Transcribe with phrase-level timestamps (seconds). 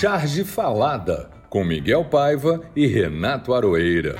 [0.00, 4.16] Charge Falada, com Miguel Paiva e Renato Aroeira.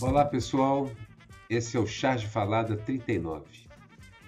[0.00, 0.88] Olá pessoal,
[1.50, 3.42] esse é o Charge Falada 39.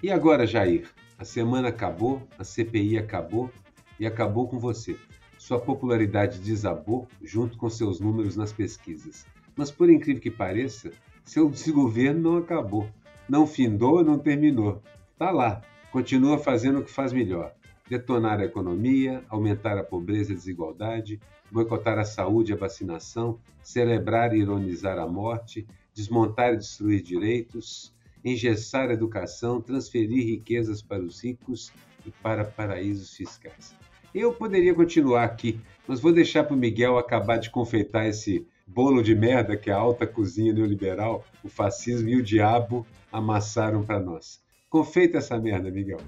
[0.03, 0.89] E agora, Jair?
[1.17, 3.49] A semana acabou, a CPI acabou
[3.97, 4.97] e acabou com você.
[5.37, 9.25] Sua popularidade desabou junto com seus números nas pesquisas.
[9.55, 10.91] Mas por incrível que pareça,
[11.23, 12.85] seu desgoverno não acabou.
[13.27, 14.81] Não findou, não terminou.
[15.13, 15.61] Está lá,
[15.91, 17.53] continua fazendo o que faz melhor:
[17.89, 21.19] detonar a economia, aumentar a pobreza e a desigualdade,
[21.51, 27.93] boicotar a saúde e a vacinação, celebrar e ironizar a morte, desmontar e destruir direitos,
[28.23, 31.71] engessar a educação, transferir riquezas para os ricos
[32.05, 33.75] e para paraísos fiscais.
[34.13, 39.03] Eu poderia continuar aqui, mas vou deixar para o Miguel acabar de confeitar esse bolo
[39.03, 44.43] de merda que a alta cozinha neoliberal, o fascismo e o diabo amassaram para nós.
[44.69, 45.99] Confeita essa merda, Miguel.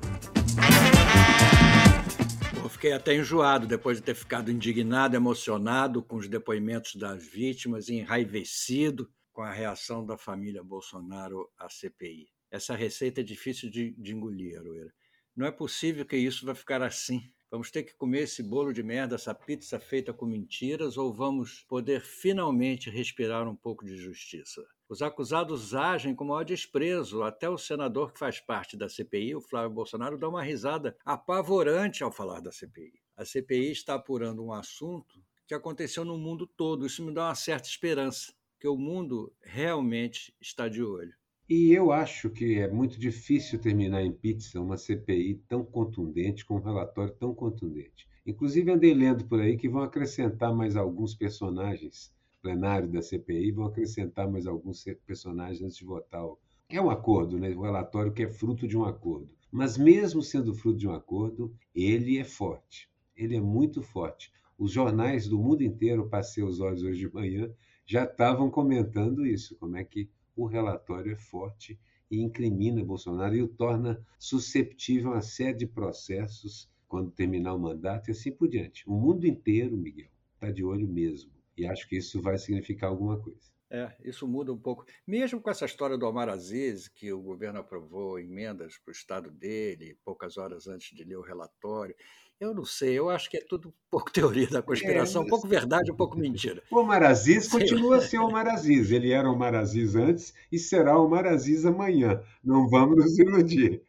[2.61, 7.87] Eu fiquei até enjoado depois de ter ficado indignado, emocionado com os depoimentos das vítimas
[7.87, 12.27] e enraivecido com a reação da família Bolsonaro à CPI.
[12.49, 14.91] Essa receita é difícil de, de engolir, Aroeira.
[15.35, 17.31] Não é possível que isso vai ficar assim.
[17.49, 21.63] Vamos ter que comer esse bolo de merda, essa pizza feita com mentiras, ou vamos
[21.67, 24.67] poder finalmente respirar um pouco de justiça?
[24.89, 27.23] Os acusados agem com maior desprezo.
[27.23, 32.03] Até o senador que faz parte da CPI, o Flávio Bolsonaro, dá uma risada apavorante
[32.03, 32.99] ao falar da CPI.
[33.15, 36.85] A CPI está apurando um assunto que aconteceu no mundo todo.
[36.85, 41.15] Isso me dá uma certa esperança, que o mundo realmente está de olho.
[41.49, 46.55] E eu acho que é muito difícil terminar em pizza uma CPI tão contundente, com
[46.55, 48.05] um relatório tão contundente.
[48.25, 53.65] Inclusive, andei lendo por aí que vão acrescentar mais alguns personagens, plenário da CPI, vão
[53.65, 56.21] acrescentar mais alguns personagens antes de votar.
[56.67, 57.49] É um acordo, né?
[57.51, 59.33] o relatório que é fruto de um acordo.
[59.49, 62.89] Mas, mesmo sendo fruto de um acordo, ele é forte.
[63.15, 64.33] Ele é muito forte.
[64.57, 67.49] Os jornais do mundo inteiro, passei os olhos hoje de manhã,
[67.85, 71.77] já estavam comentando isso, como é que o relatório é forte
[72.09, 77.59] e incrimina Bolsonaro e o torna susceptível a uma série de processos quando terminar o
[77.59, 78.87] mandato e assim por diante.
[78.87, 81.31] O mundo inteiro, Miguel, está de olho mesmo.
[81.57, 83.51] E acho que isso vai significar alguma coisa.
[83.69, 84.85] É, isso muda um pouco.
[85.05, 89.29] Mesmo com essa história do Omar Aziz, que o governo aprovou emendas para o estado
[89.29, 91.93] dele, poucas horas antes de ler o relatório,
[92.39, 95.27] eu não sei, eu acho que é tudo um pouco teoria da conspiração, é, um
[95.27, 96.61] pouco verdade, um pouco mentira.
[96.71, 98.91] O Omar Aziz continua a ser Omar Aziz.
[98.91, 102.21] Ele era Omar Aziz antes e será Omar Aziz amanhã.
[102.43, 103.81] Não vamos nos iludir.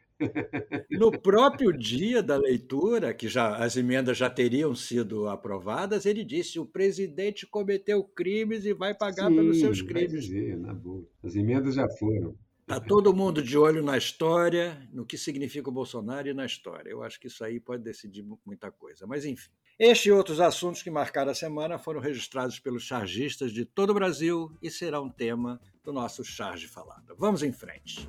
[0.91, 6.59] No próprio dia da leitura, que já as emendas já teriam sido aprovadas, ele disse:
[6.59, 10.25] o presidente cometeu crimes e vai pagar Sim, pelos seus crimes.
[10.25, 11.07] Dizer, na boa.
[11.23, 12.35] As emendas já foram.
[12.69, 16.91] Está todo mundo de olho na história, no que significa o Bolsonaro e na história.
[16.91, 19.07] Eu acho que isso aí pode decidir muita coisa.
[19.07, 19.49] Mas, enfim.
[19.79, 23.93] Este e outros assuntos que marcaram a semana foram registrados pelos chargistas de todo o
[23.95, 27.15] Brasil e será um tema do nosso Charge Falada.
[27.17, 28.05] Vamos em frente.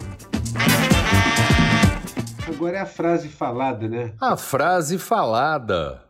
[2.46, 4.14] Agora é a frase falada, né?
[4.20, 6.06] A frase falada.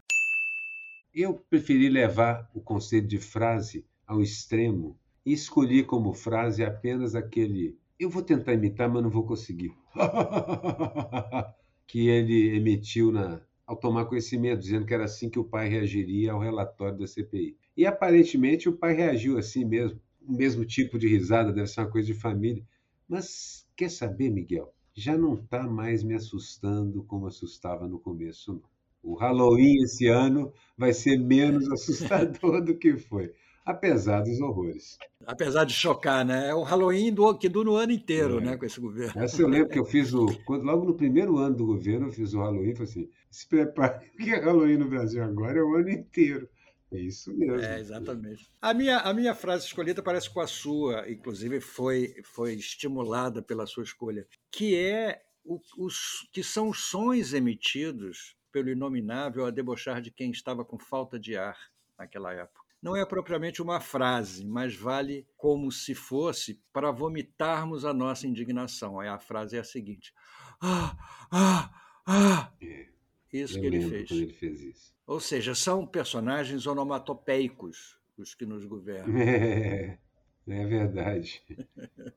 [1.15, 7.79] Eu preferi levar o conceito de frase ao extremo e escolhi como frase apenas aquele
[8.01, 9.75] eu vou tentar imitar, mas não vou conseguir.
[11.87, 16.33] que ele emitiu na, ao tomar conhecimento, dizendo que era assim que o pai reagiria
[16.33, 17.59] ao relatório da CPI.
[17.77, 20.01] E aparentemente o pai reagiu assim mesmo.
[20.27, 22.65] O mesmo tipo de risada, deve ser uma coisa de família.
[23.07, 24.73] Mas quer saber, Miguel?
[24.95, 28.55] Já não está mais me assustando como assustava no começo.
[28.55, 28.63] Não.
[29.03, 33.33] O Halloween esse ano vai ser menos assustador do que foi
[33.65, 34.99] apesar dos horrores.
[35.27, 36.49] Apesar de chocar, né?
[36.49, 38.41] É o Halloween do, que dura o ano inteiro, é.
[38.41, 39.23] né, com esse governo.
[39.23, 40.27] Essa eu lembro que eu fiz o.
[40.45, 43.47] Quando, logo no primeiro ano do governo, eu fiz o Halloween e falei assim: se
[43.49, 46.49] prepare, que Halloween no Brasil agora é o ano inteiro.
[46.93, 47.61] É isso mesmo.
[47.61, 48.51] É, exatamente.
[48.61, 53.65] A minha, a minha frase escolhida parece com a sua, inclusive foi, foi estimulada pela
[53.65, 60.01] sua escolha, que é o, os que são os sons emitidos pelo inominável a debochar
[60.01, 61.57] de quem estava com falta de ar
[61.97, 67.93] naquela época não é propriamente uma frase, mas vale como se fosse para vomitarmos a
[67.93, 68.99] nossa indignação.
[68.99, 70.15] Aí a frase é a seguinte:
[70.61, 70.97] Ah,
[71.31, 71.71] ah,
[72.07, 72.53] ah!
[72.63, 72.87] É,
[73.33, 74.11] isso que ele fez.
[74.11, 74.95] ele fez isso.
[75.07, 79.15] Ou seja, são personagens onomatopeicos os que nos governam.
[80.49, 81.43] É, é verdade.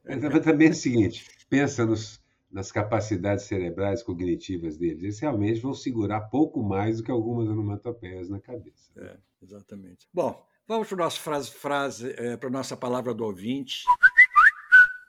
[0.04, 2.20] Mas também é o seguinte: pensa nos,
[2.50, 5.02] nas capacidades cerebrais cognitivas deles.
[5.02, 8.90] Eles realmente vão segurar pouco mais do que algumas onomatopeias na cabeça.
[8.96, 10.08] É, exatamente.
[10.12, 13.84] Bom, Vamos para a nossa frase, frase é, para nossa palavra do ouvinte.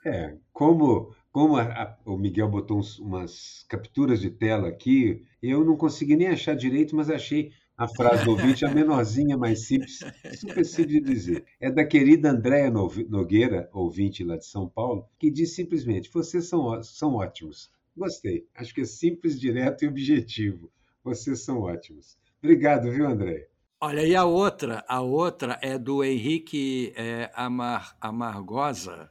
[0.04, 5.64] É, como, como a, a, o Miguel botou uns, umas capturas de tela aqui, eu
[5.64, 10.00] não consegui nem achar direito, mas achei a frase do ouvinte, a menorzinha, mais simples,
[10.38, 11.44] super simples de dizer.
[11.58, 16.82] É da querida Andréa Nogueira, ouvinte lá de São Paulo, que diz simplesmente: vocês são,
[16.82, 17.70] são ótimos.
[17.96, 18.46] Gostei.
[18.54, 20.70] Acho que é simples, direto e objetivo.
[21.02, 22.18] Vocês são ótimos.
[22.42, 23.48] Obrigado, viu, André?
[23.78, 29.10] Olha, e a outra, a outra é do Henrique é, Amar, Amargosa.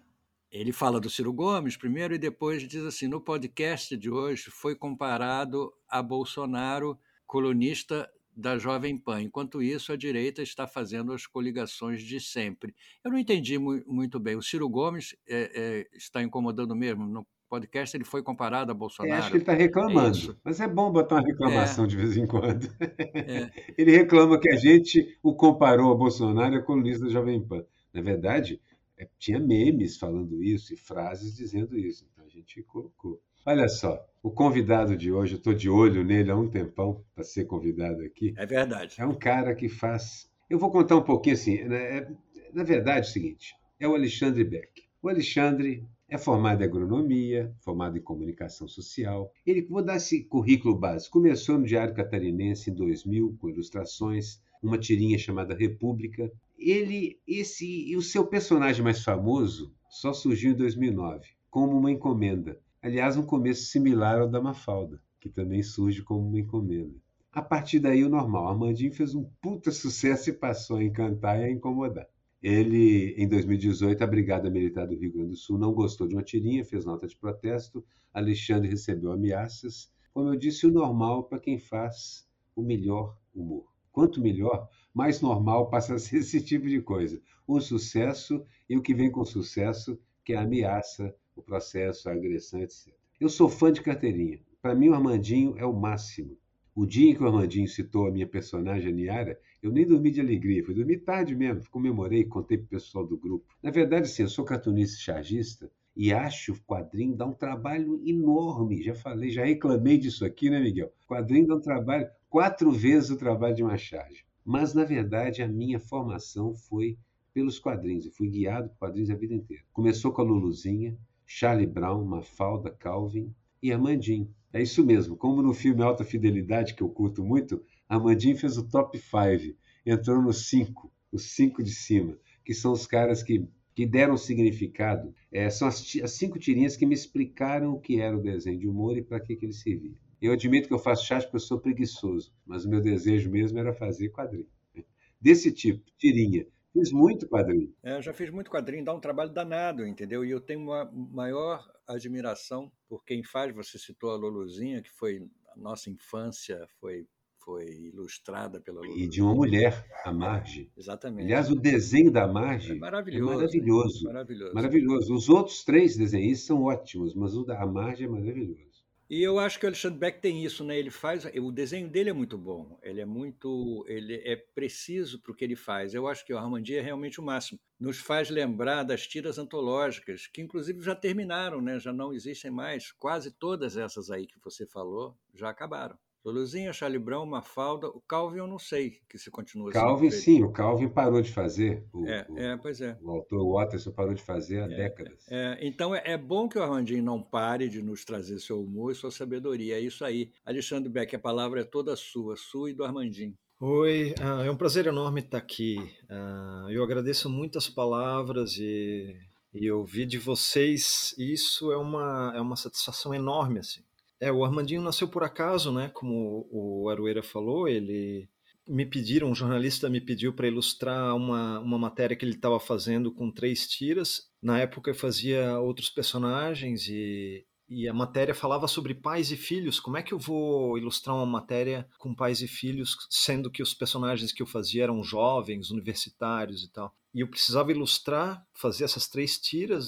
[0.52, 4.76] Ele fala do Ciro Gomes primeiro e depois diz assim: no podcast de hoje foi
[4.76, 9.22] comparado a Bolsonaro, colunista da Jovem Pan.
[9.22, 12.74] Enquanto isso, a direita está fazendo as coligações de sempre.
[13.04, 14.36] Eu não entendi mu muito bem.
[14.36, 17.06] O Ciro Gomes é, é, está incomodando mesmo?
[17.06, 19.15] No podcast ele foi comparado a Bolsonaro.
[19.15, 20.31] É, acho que ele está reclamando.
[20.31, 21.88] É mas é bom botar uma reclamação é.
[21.88, 22.68] de vez em quando.
[22.80, 23.51] É.
[23.77, 27.63] ele reclama que a gente o comparou a Bolsonaro e a colunista da Jovem Pan.
[27.94, 28.59] Na verdade,
[28.97, 32.06] é, tinha memes falando isso e frases dizendo isso.
[32.12, 33.21] Então a gente colocou.
[33.45, 37.24] Olha só, o convidado de hoje, eu estou de olho nele há um tempão para
[37.24, 38.33] ser convidado aqui.
[38.38, 38.95] É verdade.
[38.97, 40.30] É um cara que faz.
[40.50, 41.63] Eu vou contar um pouquinho assim.
[41.63, 41.97] Né?
[42.00, 42.12] É,
[42.53, 44.86] na verdade, é o seguinte: é o Alexandre Beck.
[45.01, 49.31] O Alexandre é formado em agronomia, formado em comunicação social.
[49.46, 51.13] Ele, vou dar esse currículo básico.
[51.19, 56.31] Começou no Diário Catarinense em 2000, com ilustrações, uma tirinha chamada República.
[56.57, 62.60] Ele, esse, e o seu personagem mais famoso só surgiu em 2009, como uma encomenda.
[62.81, 66.94] Aliás, um começo similar ao da Mafalda, que também surge como uma encomenda.
[67.31, 68.48] A partir daí, o normal.
[68.48, 72.07] Armandinho fez um puta sucesso e passou a encantar e a incomodar.
[72.47, 76.21] Ele, em 2018, a Brigada Militar do Rio Grande do Sul não gostou de uma
[76.21, 77.83] tirinha, fez nota de protesto.
[78.13, 79.92] Alexandre recebeu ameaças.
[80.13, 83.65] Como eu disse, o normal para quem faz o melhor humor.
[83.92, 87.19] Quanto melhor, mais normal passa a ser esse tipo de coisa.
[87.47, 92.13] O sucesso e o que vem com sucesso, que é a ameaça, o processo, a
[92.13, 92.94] agressão, etc.
[93.19, 94.39] Eu sou fã de carteirinha.
[94.62, 96.38] Para mim, o Armandinho é o máximo.
[96.75, 100.19] O dia em que o Armandinho citou a minha personagem, Niara, eu nem dormi de
[100.19, 100.62] alegria.
[100.62, 101.63] Fui dormir tarde mesmo.
[101.72, 103.45] Comemorei, contei para o pessoal do grupo.
[103.63, 108.83] Na verdade, sim, eu sou cartunista chargista e acho o quadrinho dá um trabalho enorme.
[108.83, 110.92] Já falei, já reclamei disso aqui, né, Miguel?
[111.06, 114.25] O quadrinho dá um trabalho, quatro vezes o trabalho de uma charge.
[114.44, 116.98] Mas, na verdade, a minha formação foi
[117.33, 118.06] pelos quadrinhos.
[118.06, 119.63] Eu fui guiado por quadrinhos a vida inteira.
[119.71, 123.33] Começou com a Luluzinha, Charlie Brown, Mafalda, Calvin
[123.63, 124.30] e Amandinho.
[124.56, 128.66] É isso mesmo, como no filme Alta Fidelidade, que eu curto muito, Amandinho fez o
[128.66, 129.54] top 5,
[129.86, 135.13] entrou nos 5, os 5 de cima, que são os caras que, que deram significado.
[135.30, 138.66] É, são as, as, cinco tirinhas que me explicaram o que era o desenho de
[138.66, 139.92] humor e para que, que ele servia.
[140.22, 143.60] Eu admito que eu faço chat porque eu sou preguiçoso, mas o meu desejo mesmo
[143.60, 144.48] era fazer quadrinho.
[145.19, 146.48] Desse tipo, tirinha.
[146.75, 147.74] Fiz muito quadrinho.
[147.81, 150.25] É, já fiz muito quadrinho, dá um trabalho danado, entendeu?
[150.25, 153.56] E eu tenho uma maior admiração por quem faz.
[153.56, 157.07] Você citou a Luluzinha, que foi a nossa infância, foi
[157.45, 157.63] foi
[157.94, 159.06] ilustrada pela Luluzinha.
[159.06, 160.69] E de uma mulher, a Marge.
[160.75, 161.25] Exatamente.
[161.25, 163.31] Aliás, o desenho da Marge é maravilhoso.
[163.31, 164.04] É maravilhoso.
[164.04, 164.54] Maravilhoso.
[164.54, 165.13] maravilhoso.
[165.13, 168.65] Os outros três desenhistas são ótimos, mas o da Marge é maravilhoso.
[169.07, 170.80] E eu acho que o Alexandre Beck tem isso, né?
[170.80, 175.31] Ele faz, o desenho dele é muito bom, ele é muito, ele é preciso para
[175.31, 175.94] o que ele faz.
[175.94, 177.60] Eu acho que o Armandi é realmente o máximo.
[177.80, 181.80] Nos faz lembrar das tiras antológicas, que inclusive já terminaram, né?
[181.80, 182.92] Já não existem mais.
[182.94, 186.00] Quase todas essas aí que você falou já acabaram.
[186.26, 190.52] Luluzinha, Charlie Brown, Mafalda, o Calvin eu não sei que se continua Calvin sim, o
[190.52, 191.86] Calvin parou de fazer.
[191.94, 192.98] O, é, o, é, pois é.
[193.00, 195.24] O autor Watterson parou de fazer há é, décadas.
[195.30, 198.92] É, então é, é, bom que o Armandinho não pare de nos trazer seu humor
[198.92, 199.78] e sua sabedoria.
[199.78, 200.32] É isso aí.
[200.44, 203.38] Alexandre Beck, a palavra é toda sua, sua e do Armandinho.
[203.60, 205.78] Oi, ah, é um prazer enorme estar aqui.
[206.10, 209.16] Ah, eu agradeço muito as palavras e,
[209.54, 211.14] e ouvir de vocês.
[211.20, 213.60] Isso é uma, é uma satisfação enorme.
[213.60, 213.82] Assim.
[214.26, 215.92] É, o Armandinho nasceu por acaso, né?
[215.94, 218.28] Como o Arueira falou, ele
[218.68, 223.14] me pediram, um jornalista me pediu para ilustrar uma, uma matéria que ele estava fazendo
[223.14, 224.24] com três tiras.
[224.42, 229.80] Na época eu fazia outros personagens e, e a matéria falava sobre pais e filhos.
[229.80, 233.76] Como é que eu vou ilustrar uma matéria com pais e filhos, sendo que os
[233.76, 236.92] personagens que eu fazia eram jovens, universitários e tal?
[237.14, 239.88] E eu precisava ilustrar, fazer essas três tiras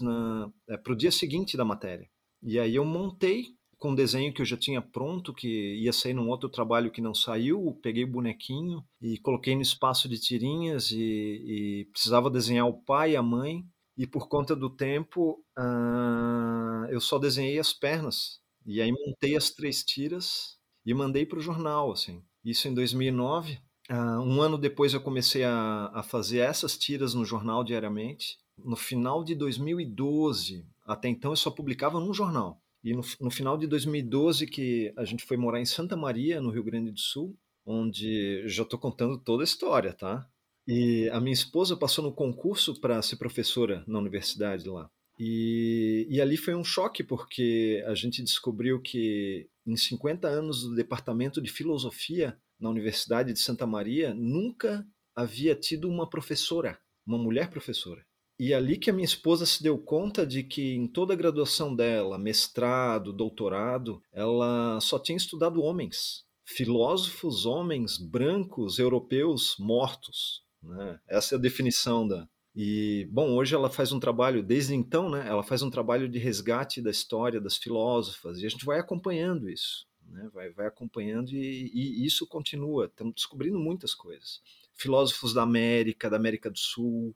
[0.69, 2.07] é, para o dia seguinte da matéria.
[2.43, 6.13] E aí eu montei com um desenho que eu já tinha pronto, que ia sair
[6.13, 10.91] num outro trabalho que não saiu, peguei o bonequinho e coloquei no espaço de tirinhas
[10.91, 13.63] e, e precisava desenhar o pai e a mãe,
[13.95, 19.49] e por conta do tempo uh, eu só desenhei as pernas, e aí montei as
[19.49, 22.23] três tiras e mandei para o jornal, assim.
[22.43, 23.53] Isso em 2009.
[23.53, 28.37] Uh, ah, um ano depois eu comecei a, a fazer essas tiras no jornal diariamente.
[28.57, 32.61] No final de 2012, Até então eu só publicava num jornal.
[32.83, 36.51] E no, no final de 2012 que a gente foi morar em Santa Maria, no
[36.51, 40.27] Rio Grande do Sul, onde já estou contando toda a história, tá?
[40.67, 44.89] E a minha esposa passou no concurso para ser professora na universidade lá.
[45.19, 50.75] E, e, ali foi um choque, porque a gente descobriu que em 50 anos do
[50.75, 57.49] departamento de filosofia na Universidade de Santa Maria, nunca havia tido uma professora, uma mulher
[57.49, 58.05] professora.
[58.39, 61.75] E ali que a minha esposa se deu conta de que em toda a graduação
[61.75, 70.43] dela, mestrado, doutorado, ela só tinha estudado homens, filósofos homens brancos europeus mortos.
[70.61, 70.99] Né?
[71.07, 72.27] Essa é a definição da.
[72.55, 75.27] E bom, hoje ela faz um trabalho desde então, né?
[75.27, 79.47] Ela faz um trabalho de resgate da história das filósofas e a gente vai acompanhando
[79.47, 80.27] isso, né?
[80.33, 82.85] Vai, vai acompanhando e, e isso continua.
[82.85, 84.41] Estamos descobrindo muitas coisas.
[84.73, 87.15] Filósofos da América, da América do Sul,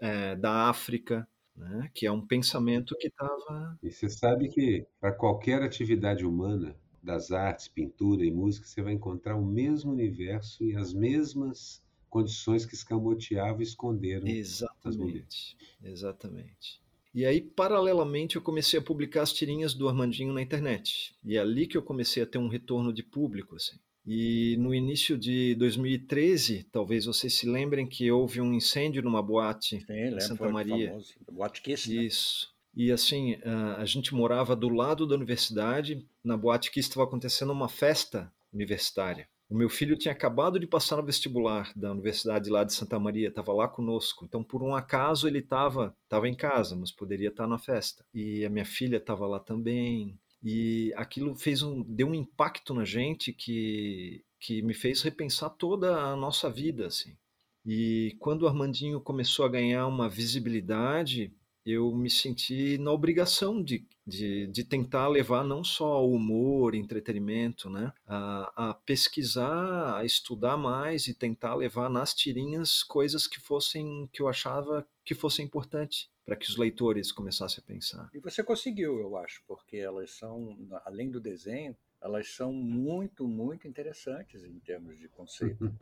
[0.00, 1.26] é, da África,
[1.56, 1.90] né?
[1.94, 3.78] que é um pensamento que estava.
[3.82, 8.94] E você sabe que para qualquer atividade humana, das artes, pintura e música, você vai
[8.94, 16.80] encontrar o mesmo universo e as mesmas condições que escamoteavam e esconderam exatamente, Exatamente.
[17.14, 21.14] E aí, paralelamente, eu comecei a publicar as tirinhas do Armandinho na internet.
[21.24, 23.78] E é ali que eu comecei a ter um retorno de público, assim.
[24.06, 29.80] E no início de 2013, talvez vocês se lembrem que houve um incêndio numa boate
[29.80, 30.88] Sim, em Santa Maria.
[30.88, 32.02] Famoso, boate Kiss, né?
[32.04, 32.52] Isso.
[32.76, 33.36] E assim,
[33.76, 36.06] a gente morava do lado da universidade.
[36.22, 39.28] Na boate Kiss estava acontecendo uma festa universitária.
[39.48, 43.28] O meu filho tinha acabado de passar no vestibular da universidade lá de Santa Maria,
[43.28, 44.24] estava lá conosco.
[44.24, 48.04] Então, por um acaso, ele estava tava em casa, mas poderia estar na festa.
[48.12, 50.18] E a minha filha estava lá também.
[50.44, 55.96] E aquilo fez um, deu um impacto na gente que, que me fez repensar toda
[55.98, 57.16] a nossa vida, assim.
[57.64, 61.32] E quando o Armandinho começou a ganhar uma visibilidade,
[61.64, 67.90] eu me senti na obrigação de, de, de, tentar levar não só humor, entretenimento, né,
[68.06, 74.20] a, a, pesquisar, a estudar mais e tentar levar nas tirinhas coisas que fossem que
[74.20, 78.10] eu achava que fossem importantes para que os leitores começassem a pensar.
[78.14, 83.66] E você conseguiu, eu acho, porque elas são, além do desenho, elas são muito, muito
[83.66, 85.72] interessantes em termos de conceito.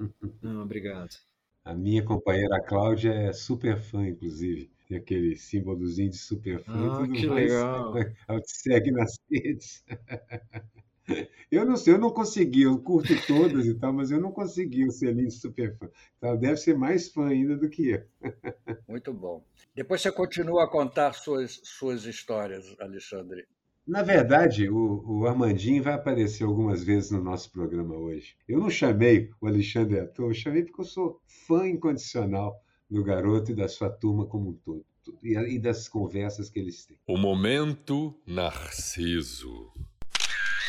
[0.40, 1.16] Não, obrigado.
[1.64, 4.70] A minha companheira Cláudia é super fã, inclusive.
[4.88, 7.04] Tem aquele símbolozinho de super fã.
[7.04, 7.50] Ah, que mais.
[7.50, 7.94] legal.
[8.28, 9.84] Ela te segue nas redes.
[11.50, 14.87] Eu não sei, eu não consegui, eu curto todas e tal, mas eu não consegui
[14.87, 15.90] o selinho de super fã.
[16.16, 18.02] Então, deve ser mais fã ainda do que eu.
[18.88, 19.44] Muito bom.
[19.75, 23.47] Depois você continua a contar suas, suas histórias, Alexandre.
[23.87, 28.37] Na verdade, o, o, Armandinho vai aparecer algumas vezes no nosso programa hoje.
[28.49, 32.56] Eu não chamei o Alexandre à toa, eu chamei porque eu sou fã incondicional
[32.88, 34.85] do garoto e da sua turma como um todo.
[35.23, 36.97] E, e das conversas que eles têm.
[37.06, 39.73] O momento Narciso.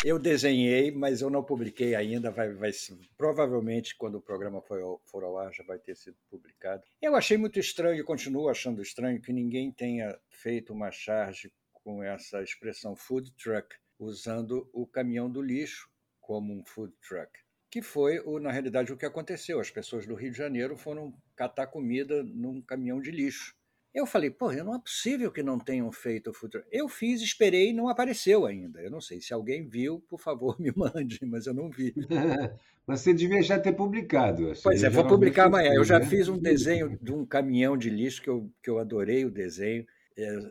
[0.06, 2.30] Eu desenhei, mas eu não publiquei ainda.
[2.30, 2.72] Vai, vai,
[3.18, 6.84] provavelmente, quando o programa for ao, for ao ar, já vai ter sido publicado.
[7.02, 12.04] Eu achei muito estranho e continuo achando estranho que ninguém tenha feito uma charge com
[12.04, 17.32] essa expressão food truck, usando o caminhão do lixo como um food truck.
[17.72, 19.58] Que foi, na realidade, o que aconteceu.
[19.62, 23.56] As pessoas do Rio de Janeiro foram catar comida num caminhão de lixo.
[23.94, 26.64] Eu falei, pô, não é possível que não tenham feito o futuro.
[26.72, 28.82] Eu fiz, esperei e não apareceu ainda.
[28.82, 29.22] Eu não sei.
[29.22, 31.94] Se alguém viu, por favor, me mande, mas eu não vi.
[32.88, 34.52] mas você devia já ter publicado.
[34.64, 35.74] Pois é, vou publicar amanhã.
[35.74, 36.06] Eu já né?
[36.06, 39.86] fiz um desenho de um caminhão de lixo que eu, que eu adorei o desenho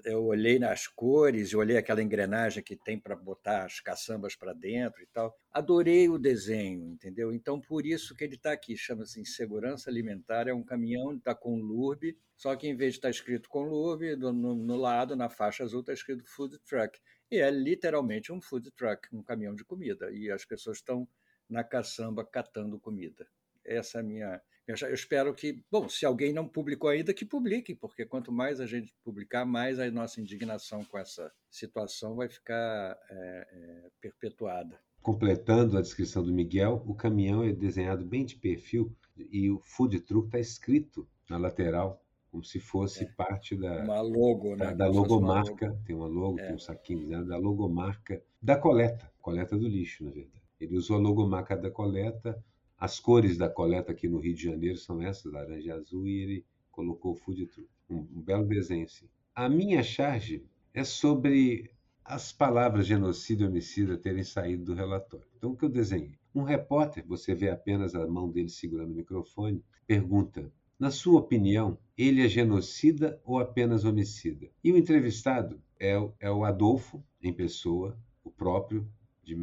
[0.05, 4.53] eu olhei nas cores, eu olhei aquela engrenagem que tem para botar as caçambas para
[4.53, 5.37] dentro e tal.
[5.51, 7.33] Adorei o desenho, entendeu?
[7.33, 11.61] Então, por isso que ele está aqui, chama-se Segurança Alimentar, é um caminhão, está com
[11.61, 15.29] LURB, só que em vez de estar tá escrito com LURB, no, no, lado, na
[15.29, 16.99] faixa azul, está escrito Food Truck.
[17.33, 20.11] E é literalmente um food truck, um caminhão de comida.
[20.13, 21.09] E as pessoas estão
[21.49, 23.27] na caçamba catando comida.
[23.65, 27.75] Essa é a minha eu espero que, bom, se alguém não publicou ainda, que publique,
[27.75, 32.97] porque quanto mais a gente publicar, mais a nossa indignação com essa situação vai ficar
[33.11, 34.79] é, é, perpetuada.
[35.03, 40.01] Completando a descrição do Miguel, o caminhão é desenhado bem de perfil e o food
[40.01, 42.01] truck está escrito na lateral,
[42.31, 43.07] como se fosse é.
[43.09, 44.67] parte da, uma logo, né?
[44.67, 45.67] da, da logomarca.
[45.67, 45.83] Logo.
[45.85, 46.59] Tem uma logo, tem um é.
[46.59, 50.43] saquinho né, da logomarca da coleta, coleta do lixo, na verdade.
[50.61, 52.41] Ele usou a logomarca da coleta
[52.83, 56.21] as cores da coleta aqui no Rio de Janeiro são essas, laranja e azul, e
[56.21, 57.71] ele colocou o food truck.
[57.89, 59.09] Um, um belo desenho, sim.
[59.33, 61.71] A minha charge é sobre
[62.05, 65.29] as palavras genocídio e homicida terem saído do relatório.
[65.37, 66.19] Então, o que eu desenhei?
[66.35, 71.79] Um repórter, você vê apenas a mão dele segurando o microfone, pergunta: Na sua opinião,
[71.97, 74.51] ele é genocida ou apenas homicida?
[74.65, 78.85] E o entrevistado é, é o Adolfo, em pessoa, o próprio,
[79.23, 79.37] de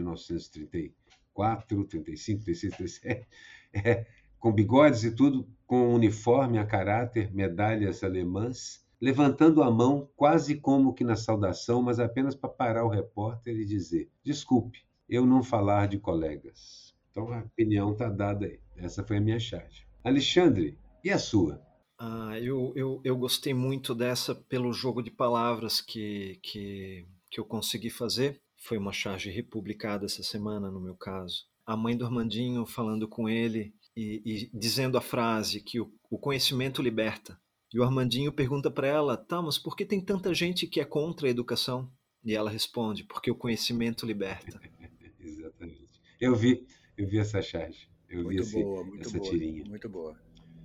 [1.39, 3.27] 1934, 35, 36, 37,
[3.73, 4.05] é,
[4.39, 10.93] com bigodes e tudo, com uniforme a caráter, medalhas alemãs, levantando a mão quase como
[10.93, 15.87] que na saudação, mas apenas para parar o repórter e dizer: desculpe, eu não falar
[15.87, 16.93] de colegas.
[17.11, 18.59] Então a opinião está dada aí.
[18.77, 19.85] Essa foi a minha charge.
[20.03, 21.61] Alexandre, e a sua?
[21.97, 27.45] Ah, eu, eu, eu gostei muito dessa pelo jogo de palavras que, que, que eu
[27.45, 28.39] consegui fazer.
[28.59, 31.47] Foi uma charge republicada essa semana, no meu caso.
[31.65, 36.17] A mãe do Armandinho falando com ele e, e dizendo a frase que o, o
[36.17, 37.39] conhecimento liberta.
[37.73, 40.85] E o Armandinho pergunta para ela: tá, mas por que tem tanta gente que é
[40.85, 41.89] contra a educação?
[42.23, 44.59] E ela responde: porque o conhecimento liberta.
[45.19, 45.89] Exatamente.
[46.19, 46.65] Eu vi,
[46.97, 47.89] eu vi essa charge.
[48.09, 49.63] Eu muito vi boa, muito essa boa, tirinha.
[49.65, 50.19] Muito boa.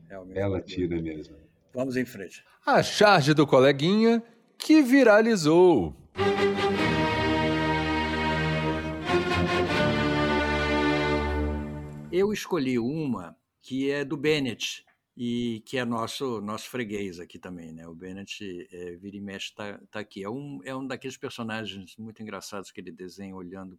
[0.08, 1.02] Realmente Ela muito tira boa.
[1.02, 1.36] mesmo.
[1.74, 2.42] Vamos em frente.
[2.64, 4.22] A charge do coleguinha
[4.56, 5.94] que viralizou.
[12.16, 17.72] Eu escolhi uma que é do Bennett e que é nosso nosso freguês aqui também,
[17.72, 17.88] né?
[17.88, 20.22] O Bennett é, vira e mexe tá, tá aqui.
[20.22, 23.76] É um é um daqueles personagens muito engraçados que ele desenha olhando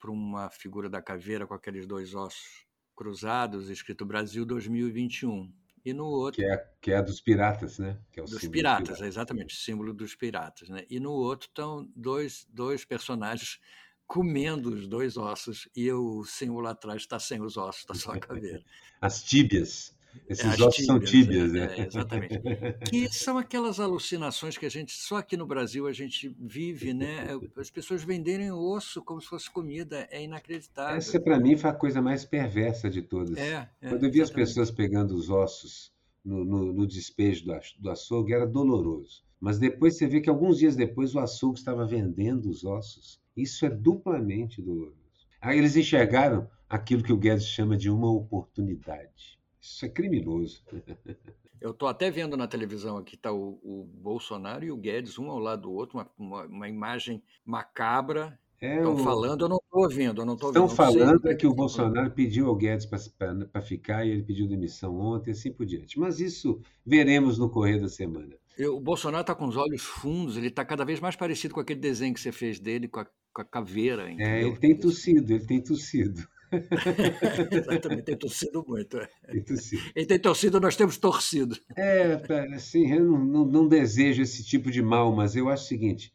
[0.00, 5.52] para um, uma figura da caveira com aqueles dois ossos cruzados, escrito Brasil 2021.
[5.84, 8.00] E no outro Que é, que é dos piratas, né?
[8.16, 9.06] É dos piratas, pirata.
[9.06, 10.86] exatamente, símbolo dos piratas, né?
[10.88, 13.60] E no outro estão dois, dois personagens
[14.08, 18.18] comendo os dois ossos e o símbolo atrás está sem os ossos, está só a
[18.18, 18.64] caveira.
[19.00, 19.96] As tíbias.
[20.28, 21.76] Esses É, as ossos são tíbias, é, né?
[21.76, 22.40] é, exatamente.
[22.90, 27.28] Que são aquelas alucinações que a gente, só aqui no Brasil a gente vive, né?
[27.56, 30.96] As pessoas venderem o osso como se fosse comida, é inacreditável.
[30.96, 33.36] Essa, para mim, foi a coisa mais perversa de todas.
[33.36, 34.48] É, é, Quando eu vi as exatamente.
[34.48, 35.92] pessoas pegando os ossos
[36.24, 37.44] no, no- no despejo
[37.78, 39.22] do açougue, era doloroso.
[39.40, 43.20] Mas depois você vê que alguns dias depois o açougue estava vendendo os ossos.
[43.36, 44.96] Isso é duplamente doloroso.
[45.40, 49.38] Aí eles enxergaram aquilo que o Guedes chama de uma oportunidade.
[49.60, 50.62] Isso é criminoso.
[51.60, 55.28] Eu estou até vendo na televisão aqui, está o, o Bolsonaro e o Guedes, um
[55.30, 58.38] ao lado do outro, uma, uma, uma imagem macabra.
[58.60, 60.88] É Estão o- falando, eu não estou ouvindo, eu não estou Estão ouvindo.
[60.88, 61.54] sei falando que é que o.
[61.54, 65.98] Bolsonaro pediu ao Guedes para ficar e ele pediu demissão ontem, assim por diante.
[65.98, 68.34] Mas isso veremos no correr da semana.
[68.66, 71.80] O Bolsonaro está com os olhos fundos, ele está cada vez mais parecido com aquele
[71.80, 74.08] desenho que você fez dele, com a, com a caveira.
[74.08, 74.48] É, entendeu?
[74.48, 76.26] ele tem tossido, ele tem tossido.
[77.52, 78.98] Exatamente, tem torcido muito.
[78.98, 79.08] é.
[79.30, 79.82] Tem tossido.
[79.94, 81.56] Ele tem torcido, nós temos torcido.
[81.76, 85.64] É, pera, assim, eu não, não, não desejo esse tipo de mal, mas eu acho
[85.64, 86.12] o seguinte: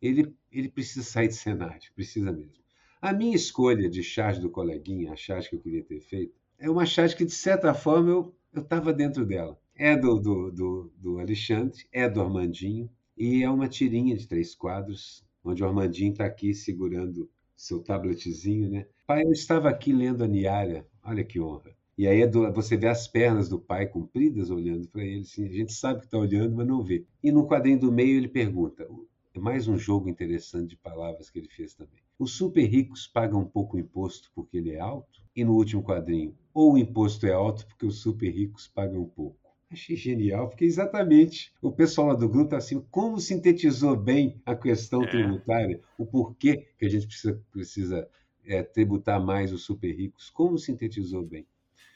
[0.00, 2.62] ele, ele precisa sair de cenário, precisa mesmo.
[3.00, 6.70] A minha escolha de charge do coleguinha, a charge que eu queria ter feito, é
[6.70, 9.58] uma charge que, de certa forma, eu estava dentro dela.
[9.76, 14.54] É do, do, do, do Alexandre, é do Armandinho, e é uma tirinha de três
[14.54, 18.86] quadros, onde o Armandinho está aqui segurando seu tabletzinho, né?
[19.06, 21.74] Pai, eu estava aqui lendo a Niara, olha que honra.
[21.96, 25.52] E aí é você vê as pernas do pai compridas olhando para ele, assim, a
[25.52, 27.04] gente sabe que está olhando, mas não vê.
[27.22, 28.86] E no quadrinho do meio ele pergunta,
[29.34, 32.00] é mais um jogo interessante de palavras que ele fez também.
[32.18, 35.22] Os super ricos pagam pouco imposto porque ele é alto?
[35.34, 39.41] E no último quadrinho, ou o imposto é alto porque os super ricos pagam pouco?
[39.72, 44.54] Achei genial, porque exatamente o pessoal lá do grupo está assim, como sintetizou bem a
[44.54, 45.08] questão É.
[45.08, 48.08] tributária, o porquê que a gente precisa, precisa
[48.44, 51.46] é, tributar mais os super ricos, como sintetizou bem.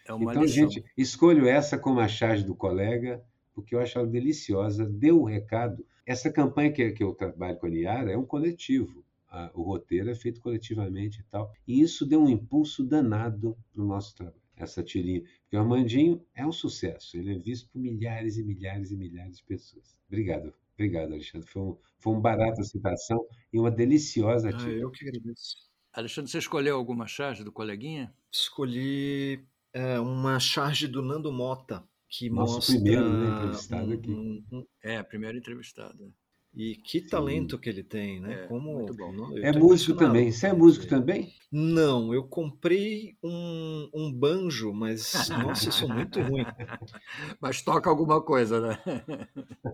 [0.09, 0.69] É Então, lição.
[0.69, 3.23] gente, escolho essa como a charge do colega,
[3.55, 5.87] porque eu acho ela deliciosa, deu o recado.
[6.07, 9.05] Essa campanha que, que eu trabalho com a Niara é um coletivo.
[9.29, 11.53] A- o roteiro é feito coletivamente e tal.
[11.67, 14.46] E isso deu um impulso danado para o nosso trabalho.
[14.57, 15.21] Essa tirinha.
[15.43, 17.17] Porque o Armandinho é um sucesso.
[17.17, 19.97] Ele é visto por milhares e milhares e milhares de pessoas.
[20.09, 20.53] Obrigado.
[20.75, 21.47] Obrigado, Alexandre.
[21.49, 24.73] Foi um, foi um barato a citação e uma deliciosa Ah, tira.
[24.73, 25.57] eu que agradeço.
[25.93, 28.13] Alexandre, você escolheu alguma charge do coleguinha?
[28.33, 34.11] Escolhi é, uma charge do Nando Mota, que Nosso mostra primeiro, né, entrevistado aqui.
[34.11, 36.11] um- um- É, a primeira entrevistada.
[36.57, 38.45] E que talento que ele tem, né?
[38.45, 40.33] É, Como não, É músico também.
[40.33, 41.35] Você é músico também?
[41.53, 46.45] Não, eu comprei um, um banjo, mas nossa, eu sou muito ruim.
[47.41, 48.79] Mas toca alguma coisa, né?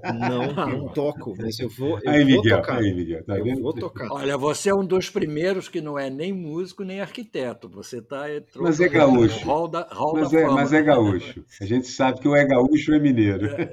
[0.03, 2.79] Não, não toco, mas eu vou, eu Aí, vou Miguel, tocar.
[2.79, 3.63] aí, Miguel, tá eu vendo?
[3.63, 4.11] vou tocar.
[4.13, 7.69] Olha, você é um dos primeiros que não é nem músico nem arquiteto.
[7.71, 8.25] Você está
[8.57, 9.45] Mas é gaúcho.
[9.45, 11.45] Hall da, hall Mas da é, mas é gaúcho.
[11.61, 13.47] A gente sabe que ou é gaúcho ou é mineiro.
[13.47, 13.73] É,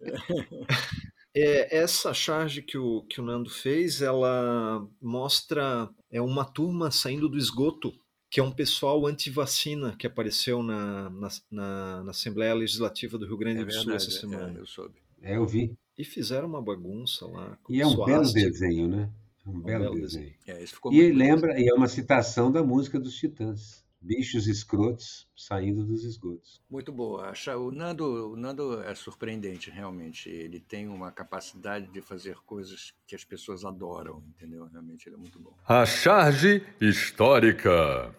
[1.34, 7.36] essa charge que o, que o Nando fez, ela mostra é uma turma saindo do
[7.36, 7.92] esgoto
[8.34, 13.36] que é um pessoal anti-vacina que apareceu na, na, na, na, Assembleia Legislativa do Rio
[13.36, 14.58] Grande é do Sul essa é, semana.
[14.58, 14.94] É, eu soube.
[15.22, 15.72] É, eu vi.
[15.96, 17.56] E fizeram uma bagunça lá.
[17.70, 19.08] E é um belo desenho, né?
[19.46, 20.34] É um, um belo, belo, desenho.
[20.44, 20.68] desenho.
[20.92, 26.04] É, e lembra, e é uma citação da música dos Titãs bichos escrotos saindo dos
[26.04, 26.62] esgotos.
[26.70, 27.32] Muito boa.
[27.58, 30.28] O Nando, o Nando é surpreendente, realmente.
[30.28, 34.66] Ele tem uma capacidade de fazer coisas que as pessoas adoram, entendeu?
[34.66, 35.56] Realmente ele é muito bom.
[35.66, 38.14] A charge histórica.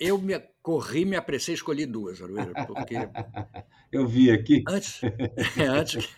[0.00, 2.94] Eu me corri, me apressei, escolhi duas, Arueira, porque
[3.92, 4.62] eu vi aqui.
[4.68, 6.08] Antes, é, antes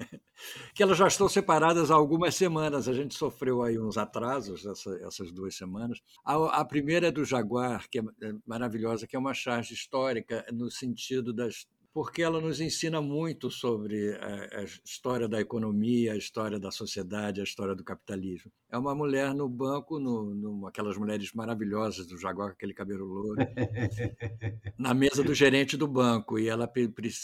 [0.74, 2.88] que elas já estão separadas há algumas semanas.
[2.88, 6.00] A gente sofreu aí uns atrasos essa, essas duas semanas.
[6.24, 10.44] A, a, primeira é do Jaguar, que é, é maravilhosa, que é uma charge histórica
[10.52, 16.16] no sentido das porque ela nos ensina muito sobre a, a, história da economia, a
[16.16, 18.50] história da sociedade, a história do capitalismo.
[18.72, 23.04] É uma mulher no banco, no, no aquelas mulheres maravilhosas do Jaguar com aquele cabelo
[23.04, 23.36] louro,
[24.78, 26.70] na mesa do gerente do banco, e ela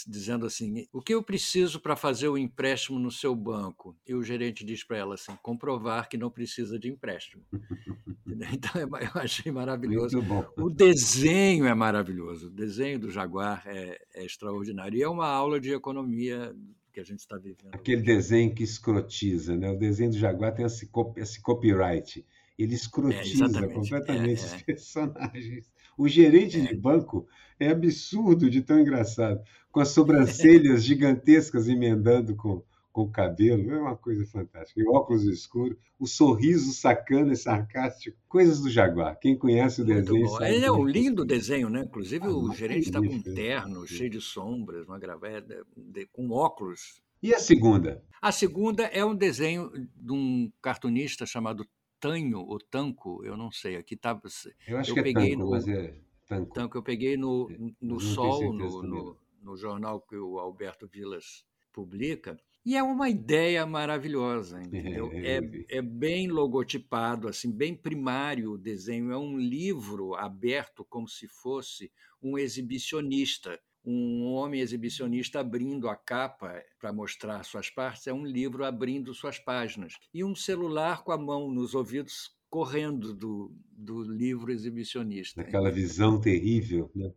[0.07, 3.97] dizendo assim: O que eu preciso para fazer o empréstimo no seu banco?
[4.07, 7.43] E o gerente diz para ela assim: comprovar que não precisa de empréstimo.
[8.53, 10.19] então é eu achei maravilhoso.
[10.57, 14.97] O desenho é maravilhoso, o desenho do Jaguar é, é extraordinário extraordinário.
[14.97, 16.55] E é uma aula de economia
[16.99, 17.69] que a gente está vivendo.
[17.71, 19.71] Aquele desenho que escrotiza, né?
[19.71, 22.25] O desenho do Jaguar tem esse, esse copyright.
[22.57, 24.55] Ele escrotiza é, completamente é, é.
[24.55, 25.71] os personagens.
[25.97, 26.75] O gerente de é.
[26.75, 27.27] banco
[27.59, 32.63] é absurdo de tão engraçado, com as sobrancelhas gigantescas emendando com,
[32.99, 34.81] com o cabelo, é uma coisa fantástica.
[34.81, 39.17] E óculos escuros, o sorriso sacana e sarcástico, coisas do Jaguar.
[39.17, 40.27] Quem conhece o desenho.
[40.43, 41.83] Ele é um lindo desenho, né?
[41.83, 45.65] Inclusive ah, o gerente está com um terno cheio de sombras, uma gravata,
[46.11, 47.01] com óculos.
[47.23, 48.03] E a segunda?
[48.21, 51.65] A segunda é um desenho de um cartunista chamado
[52.01, 53.77] Tanho, ou Tanco, eu não sei.
[53.77, 54.19] Aqui tá.
[54.67, 55.95] Eu acho eu que é peguei Tanco, no, mas é
[56.27, 56.53] Tanco.
[56.53, 57.49] Tanco, eu peguei no,
[57.81, 62.37] no Sol, no, no, no jornal que o Alberto Vilas publica
[62.69, 65.09] e é uma ideia maravilhosa, entendeu?
[65.25, 69.11] É, é, bem logotipado, assim, bem primário o desenho.
[69.11, 73.59] É um livro aberto como se fosse um exibicionista.
[73.83, 79.39] Um homem exibicionista abrindo a capa para mostrar suas partes, é um livro abrindo suas
[79.39, 79.93] páginas.
[80.13, 85.41] E um celular com a mão nos ouvidos correndo do, do livro exibicionista.
[85.41, 86.91] Aquela visão terrível.
[86.95, 87.11] Né?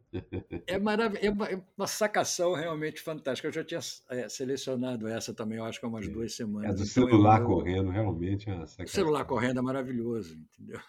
[0.67, 3.49] É, marav é, uma, é uma sacação realmente fantástica.
[3.49, 6.11] Eu já tinha é, selecionado essa também, eu acho que há umas é.
[6.11, 6.71] duas semanas.
[6.71, 8.85] É do então, celular eu, correndo, realmente é uma sacação.
[8.85, 10.81] O celular correndo é maravilhoso, entendeu?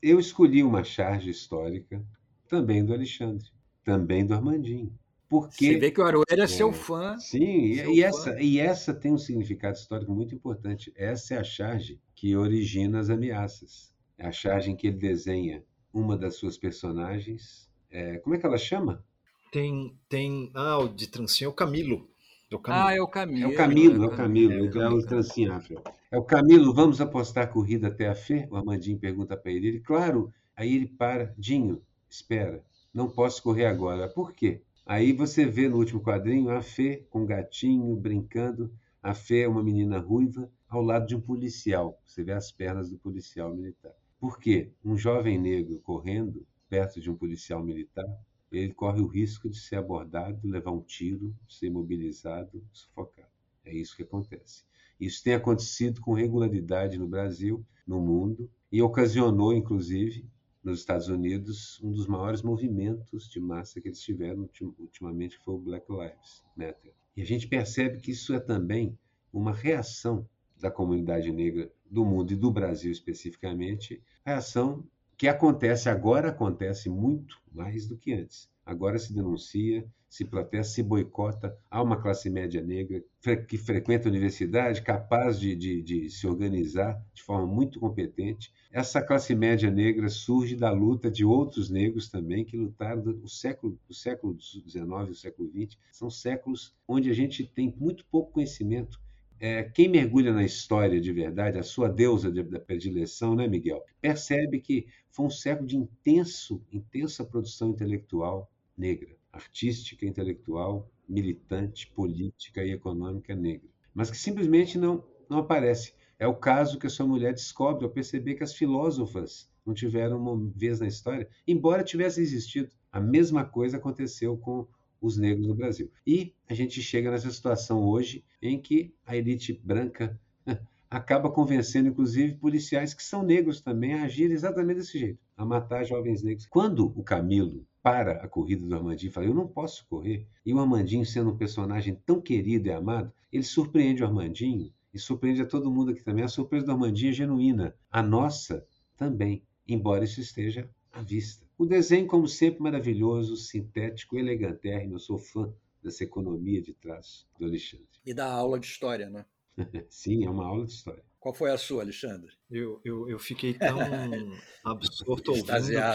[0.00, 2.02] Eu escolhi uma charge histórica
[2.48, 3.46] também do Alexandre,
[3.84, 4.96] também do Armandinho.
[5.28, 7.18] Porque, Você vê que o Aroeira é, é seu fã.
[7.18, 8.06] Sim, seu e, fã.
[8.06, 10.90] Essa, e essa tem um significado histórico muito importante.
[10.96, 13.92] Essa é a charge que origina as ameaças.
[14.16, 15.62] É a charge em que ele desenha
[15.92, 17.68] uma das suas personagens.
[17.90, 19.04] É, como é que ela chama?
[19.52, 20.50] Tem, tem.
[20.54, 22.08] Ah, o de trancinha é o Camilo.
[22.50, 22.86] É o Camilo.
[22.86, 23.44] Ah, é o Camilo.
[23.44, 24.52] É o Camilo, é o Camilo.
[24.52, 25.82] É o, Camilo, é o trancinha afro.
[26.10, 28.48] É o Camilo, vamos apostar a corrida até a fé?
[28.50, 29.68] O Amandinho pergunta para ele.
[29.68, 30.32] Ele, claro.
[30.56, 31.34] Aí ele para.
[31.36, 32.64] Dinho, espera.
[32.92, 34.08] Não posso correr agora.
[34.08, 34.62] Por quê?
[34.88, 38.72] Aí você vê no último quadrinho a Fê com um gatinho brincando.
[39.02, 42.00] A Fê é uma menina ruiva ao lado de um policial.
[42.06, 43.92] Você vê as pernas do policial militar.
[44.18, 44.72] Por quê?
[44.82, 48.06] Um jovem negro correndo perto de um policial militar,
[48.50, 53.28] ele corre o risco de ser abordado, levar um tiro, ser imobilizado, sufocado.
[53.66, 54.64] É isso que acontece.
[54.98, 60.26] Isso tem acontecido com regularidade no Brasil, no mundo, e ocasionou, inclusive,
[60.68, 65.58] nos Estados Unidos, um dos maiores movimentos de massa que eles tiveram ultimamente foi o
[65.58, 66.92] Black Lives Matter.
[67.16, 68.96] E a gente percebe que isso é também
[69.32, 70.28] uma reação
[70.60, 74.84] da comunidade negra do mundo e do Brasil especificamente, reação
[75.16, 78.48] que acontece agora, acontece muito mais do que antes.
[78.68, 81.56] Agora se denuncia, se protesta, se boicota.
[81.70, 83.02] Há uma classe média negra
[83.48, 88.52] que frequenta a universidade, capaz de, de, de se organizar de forma muito competente.
[88.70, 93.80] Essa classe média negra surge da luta de outros negros também que lutaram o século,
[93.88, 95.78] o século XIX e o século XX.
[95.90, 99.00] São séculos onde a gente tem muito pouco conhecimento
[99.40, 103.84] é, quem mergulha na história de verdade, a sua deusa de, da predileção, né, Miguel,
[104.00, 112.64] percebe que foi um século de intenso, intensa produção intelectual negra, artística, intelectual, militante, política
[112.64, 115.94] e econômica negra, mas que simplesmente não, não aparece.
[116.18, 120.18] É o caso que a sua mulher descobre ao perceber que as filósofas não tiveram
[120.18, 122.70] uma vez na história, embora tivesse existido.
[122.90, 124.66] A mesma coisa aconteceu com
[125.00, 125.90] os negros no Brasil.
[126.06, 130.18] E a gente chega nessa situação hoje em que a elite branca
[130.90, 135.84] acaba convencendo, inclusive, policiais que são negros também a agir exatamente desse jeito, a matar
[135.84, 136.46] jovens negros.
[136.46, 140.52] Quando o Camilo para a corrida do Armandinho e fala: Eu não posso correr, e
[140.52, 145.42] o Armandinho, sendo um personagem tão querido e amado, ele surpreende o Armandinho e surpreende
[145.42, 146.24] a todo mundo aqui também.
[146.24, 151.46] A surpresa do Armandinho é genuína, a nossa também, embora isso esteja à vista.
[151.56, 154.94] O desenho, como sempre, maravilhoso, sintético, elegantérrimo.
[154.94, 157.86] Eu sou fã dessa economia de traço do Alexandre.
[158.04, 159.24] E da aula de história, né?
[159.90, 161.04] Sim, é uma aula de história.
[161.18, 162.32] Qual foi a sua, Alexandre?
[162.50, 163.78] Eu, eu, eu fiquei tão
[164.64, 165.46] absorto ouvindo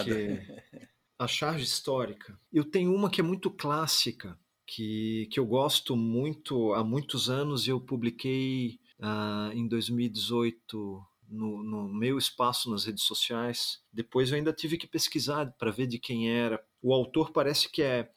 [0.04, 0.73] que
[1.17, 2.38] a charge histórica.
[2.52, 7.65] Eu tenho uma que é muito clássica, que, que eu gosto muito há muitos anos
[7.67, 13.82] e eu publiquei uh, em 2018 no, no, meu espaço nas redes sociais.
[13.91, 16.63] Depois eu ainda tive que pesquisar para ver de quem era.
[16.82, 18.12] O autor parece que é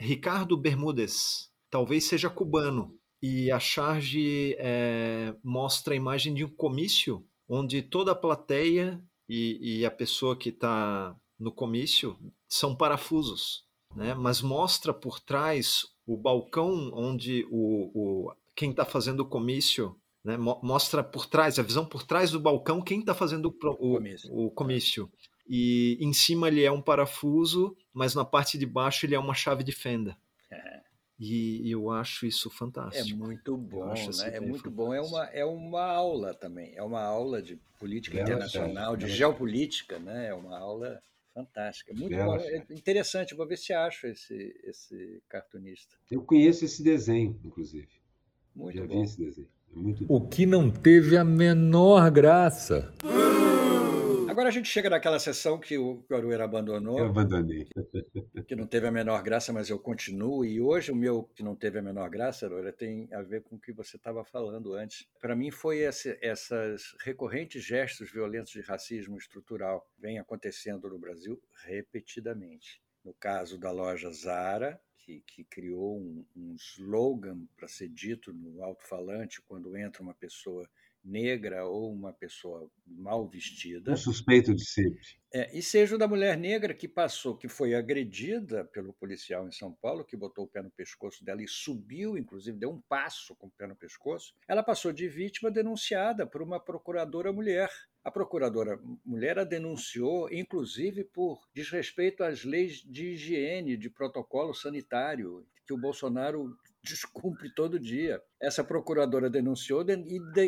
[0.00, 2.98] Ricardo Bermúdez, talvez seja cubano.
[3.22, 9.78] E a charge é, mostra a imagem de um comício onde toda a plateia e,
[9.80, 14.14] e a pessoa que está no comício são parafusos, né?
[14.14, 20.36] mas mostra por trás o balcão onde o, o quem está fazendo o comício né?
[20.36, 24.30] Mostra por trás, a visão por trás do balcão, quem está fazendo o, o, comício.
[24.32, 25.10] o, comício.
[25.48, 29.34] E em cima ele é um parafuso, mas na parte de baixo ele é uma
[29.34, 30.16] chave de fenda.
[31.20, 31.24] É.
[31.24, 33.08] E, eu acho isso fantástico.
[33.08, 33.92] É muito bom, né?
[33.92, 34.70] É muito fantástico.
[34.70, 34.94] bom.
[34.94, 36.72] É uma, é uma aula também.
[36.74, 40.28] É uma aula de política internacional, de geopolítica, né?
[40.28, 41.00] É uma aula
[41.34, 41.92] fantástica.
[41.94, 42.36] Muito bom.
[42.36, 43.34] É interessante.
[43.34, 45.96] Vou ver se acho esse, esse cartunista.
[46.10, 47.88] Eu conheço esse desenho, inclusive.
[48.54, 49.00] Muito Já bom.
[49.00, 49.48] vi esse desenho.
[49.74, 52.92] Muito o que não teve a menor graça.
[54.42, 56.98] Agora a gente chega naquela sessão que o Arueira abandonou.
[56.98, 57.68] Eu abandonei.
[58.48, 60.44] Que não teve a menor graça, mas eu continuo.
[60.44, 63.54] E hoje o meu que não teve a menor graça, Arueira, tem a ver com
[63.54, 65.06] o que você estava falando antes.
[65.20, 71.40] Para mim foi esse, essas recorrentes gestos violentos de racismo estrutural vem acontecendo no Brasil
[71.64, 72.82] repetidamente.
[73.04, 78.60] No caso da loja Zara, que, que criou um, um slogan para ser dito no
[78.64, 80.68] alto-falante quando entra uma pessoa
[81.04, 83.92] negra ou uma pessoa mal vestida.
[83.92, 85.00] Um suspeito de sempre.
[85.34, 89.52] É, e seja o da mulher negra que passou, que foi agredida pelo policial em
[89.52, 93.34] São Paulo, que botou o pé no pescoço dela e subiu, inclusive deu um passo
[93.36, 94.34] com o pé no pescoço.
[94.46, 97.70] Ela passou de vítima denunciada por uma procuradora mulher.
[98.04, 105.46] A procuradora mulher a denunciou, inclusive por desrespeito às leis de higiene, de protocolo sanitário,
[105.64, 108.20] que o Bolsonaro descumpre todo dia.
[108.40, 109.84] Essa procuradora denunciou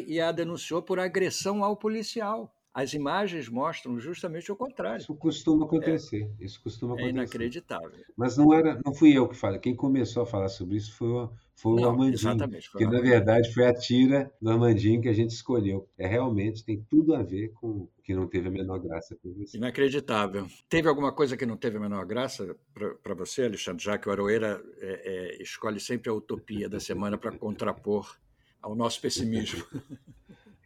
[0.07, 2.55] e a denunciou por agressão ao policial.
[2.75, 5.01] As imagens mostram justamente o contrário.
[5.01, 6.29] Isso costuma acontecer.
[6.41, 7.09] É, isso costuma acontecer.
[7.09, 8.05] É inacreditável.
[8.17, 9.61] Mas não era, não fui eu que falei.
[9.61, 12.15] Quem começou a falar sobre isso foi o, foi não, o Armandinho.
[12.15, 12.71] Exatamente.
[12.73, 15.89] Que na verdade foi a tira do Armandinho que a gente escolheu.
[15.97, 19.57] É realmente tem tudo a ver com que não teve a menor graça para você.
[19.57, 20.47] Inacreditável.
[20.69, 22.55] Teve alguma coisa que não teve a menor graça
[23.03, 23.83] para você, Alexandre?
[23.83, 28.19] Já que o Aroeira é, é, escolhe sempre a utopia da semana para contrapor
[28.61, 29.65] ao nosso pessimismo.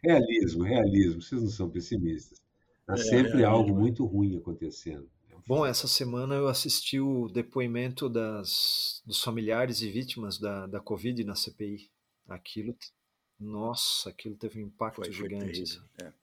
[0.01, 1.21] Realismo, realismo.
[1.21, 2.41] Vocês não são pessimistas.
[2.87, 5.09] Há é, sempre algo muito ruim acontecendo.
[5.47, 11.23] Bom, essa semana eu assisti o depoimento das, dos familiares e vítimas da, da Covid
[11.23, 11.89] na CPI.
[12.27, 12.75] Aquilo,
[13.39, 15.79] nossa, aquilo teve um impacto foi, gigante.
[15.97, 16.13] Foi é.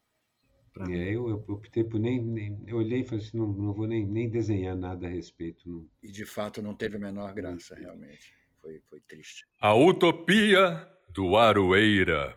[0.91, 3.87] É, eu, eu optei por nem, nem, Eu olhei e falei assim: não, não vou
[3.87, 5.67] nem, nem desenhar nada a respeito.
[5.67, 5.89] Não.
[6.03, 8.35] E de fato não teve a menor graça, realmente.
[8.61, 9.47] Foi, foi triste.
[9.59, 12.37] A utopia do Aroeira.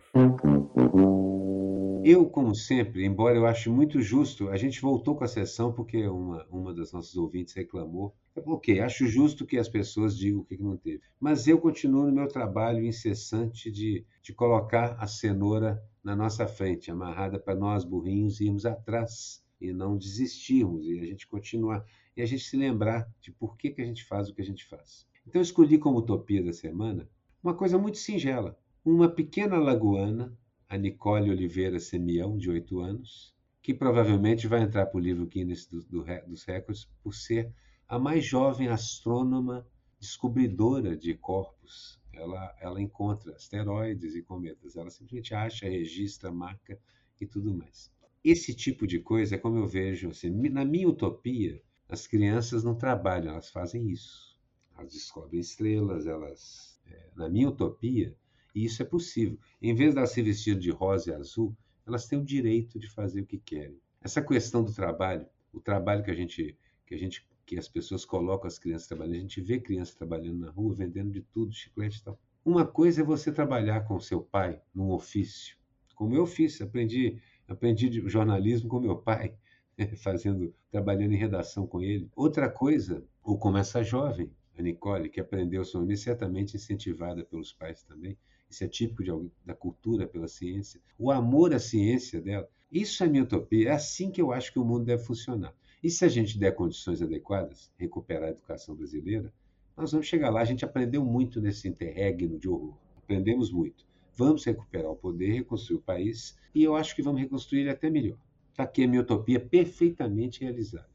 [2.04, 6.06] Eu, como sempre, embora eu ache muito justo, a gente voltou com a sessão porque
[6.06, 8.14] uma, uma das nossas ouvintes reclamou.
[8.46, 11.02] Ok, acho justo que as pessoas digam o que não teve.
[11.18, 16.90] Mas eu continuo no meu trabalho incessante de, de colocar a cenoura na nossa frente,
[16.90, 21.84] amarrada para nós, burrinhos, irmos atrás e não desistirmos e a gente continuar.
[22.16, 24.44] E a gente se lembrar de por que, que a gente faz o que a
[24.44, 25.06] gente faz.
[25.26, 27.08] Então, eu escolhi como utopia da semana
[27.42, 28.58] uma coisa muito singela.
[28.84, 30.36] Uma pequena lagoana
[30.70, 35.66] a Nicole Oliveira Semião, de 8 anos, que provavelmente vai entrar para o livro Guinness
[35.66, 37.52] do, do, dos Records por ser
[37.88, 39.66] a mais jovem astrônoma
[39.98, 42.00] descobridora de corpos.
[42.12, 44.76] Ela, ela encontra asteroides e cometas.
[44.76, 46.78] Ela simplesmente acha, registra, marca
[47.20, 47.90] e tudo mais.
[48.22, 50.10] Esse tipo de coisa é como eu vejo.
[50.10, 54.38] Assim, na minha utopia, as crianças não trabalham, elas fazem isso.
[54.78, 56.80] Elas descobrem estrelas, elas.
[56.86, 58.16] É, na minha utopia,
[58.54, 59.38] e isso é possível.
[59.60, 62.88] Em vez de elas se vestirem de rosa e azul, elas têm o direito de
[62.88, 63.78] fazer o que querem.
[64.00, 68.04] Essa questão do trabalho, o trabalho que a gente, que a gente, que as pessoas
[68.04, 71.98] colocam as crianças trabalhando, a gente vê crianças trabalhando na rua, vendendo de tudo, chiclete
[71.98, 72.18] e tal.
[72.44, 75.60] Uma coisa é você trabalhar com seu pai num ofício,
[76.00, 79.34] como eu fiz, aprendi, aprendi jornalismo com meu pai,
[80.02, 82.08] fazendo, trabalhando em redação com ele.
[82.16, 87.82] Outra coisa, ou como essa jovem, a Nicole, que aprendeu astronomia, certamente incentivada pelos pais
[87.82, 88.16] também,
[88.50, 89.10] isso é típico de,
[89.46, 92.48] da cultura pela ciência, o amor à ciência dela.
[92.70, 95.54] Isso é minha utopia, é assim que eu acho que o mundo deve funcionar.
[95.82, 99.32] E se a gente der condições adequadas, recuperar a educação brasileira,
[99.76, 100.40] nós vamos chegar lá.
[100.40, 102.76] A gente aprendeu muito nesse interregno de horror.
[102.98, 103.86] Aprendemos muito.
[104.14, 107.88] Vamos recuperar o poder, reconstruir o país, e eu acho que vamos reconstruir ele até
[107.88, 108.18] melhor.
[108.50, 110.90] Está aqui a minha utopia perfeitamente realizável.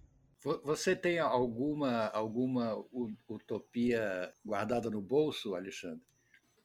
[0.63, 2.77] Você tem alguma, alguma
[3.27, 6.05] utopia guardada no bolso, Alexandre?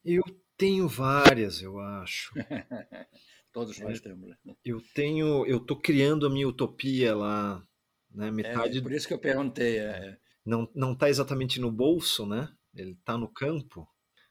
[0.04, 0.22] Eu
[0.56, 2.32] tenho várias, eu acho.
[3.52, 4.28] Todos nós é, temos.
[4.28, 4.36] Né?
[4.64, 7.62] Eu tenho, eu estou criando a minha utopia lá,
[8.10, 8.28] né?
[8.28, 8.78] É, metade.
[8.78, 9.78] É, por isso que eu perguntei.
[9.78, 10.18] É.
[10.44, 12.48] Não, não está exatamente no bolso, né?
[12.74, 13.88] Ele está no campo.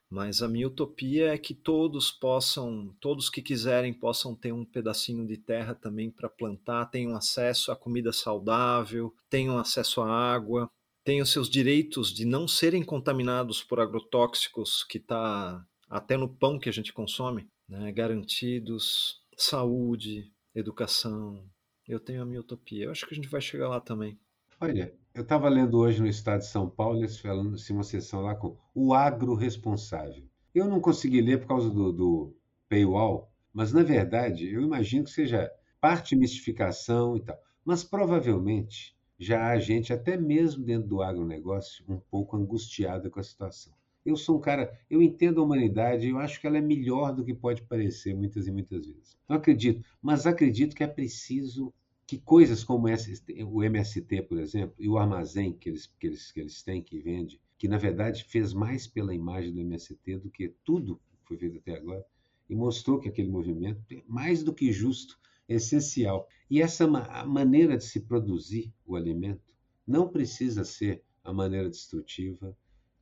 [0.08, 5.24] Mas a minha utopia é que todos possam, todos que quiserem possam ter um pedacinho
[5.24, 10.68] de terra também para plantar, tenham acesso a comida saudável, tenham acesso à água,
[11.10, 16.68] tenham seus direitos de não serem contaminados por agrotóxicos que está até no pão que
[16.68, 17.90] a gente consome, né?
[17.90, 21.44] garantidos, saúde, educação.
[21.88, 22.84] Eu tenho a minha utopia.
[22.84, 24.16] Eu acho que a gente vai chegar lá também.
[24.60, 28.20] Olha, eu estava lendo hoje no estado de São Paulo, eles falando assim, uma sessão
[28.20, 30.22] lá com o agro responsável.
[30.54, 32.36] Eu não consegui ler por causa do, do
[32.68, 37.36] paywall, mas na verdade eu imagino que seja parte mistificação e tal.
[37.64, 43.22] Mas provavelmente já há gente, até mesmo dentro do agronegócio, um pouco angustiada com a
[43.22, 43.74] situação.
[44.02, 47.22] Eu sou um cara, eu entendo a humanidade, eu acho que ela é melhor do
[47.22, 49.18] que pode parecer muitas e muitas vezes.
[49.28, 51.70] Não acredito, mas acredito que é preciso
[52.06, 56.40] que coisas como o MST, por exemplo, e o armazém que eles, que eles, que
[56.40, 60.54] eles têm, que vende, que na verdade fez mais pela imagem do MST do que
[60.64, 62.04] tudo que foi feito até agora,
[62.48, 65.20] e mostrou que aquele movimento é mais do que justo,
[65.54, 66.28] essencial.
[66.48, 66.86] E essa
[67.26, 69.52] maneira de se produzir o alimento
[69.86, 72.56] não precisa ser a maneira destrutiva,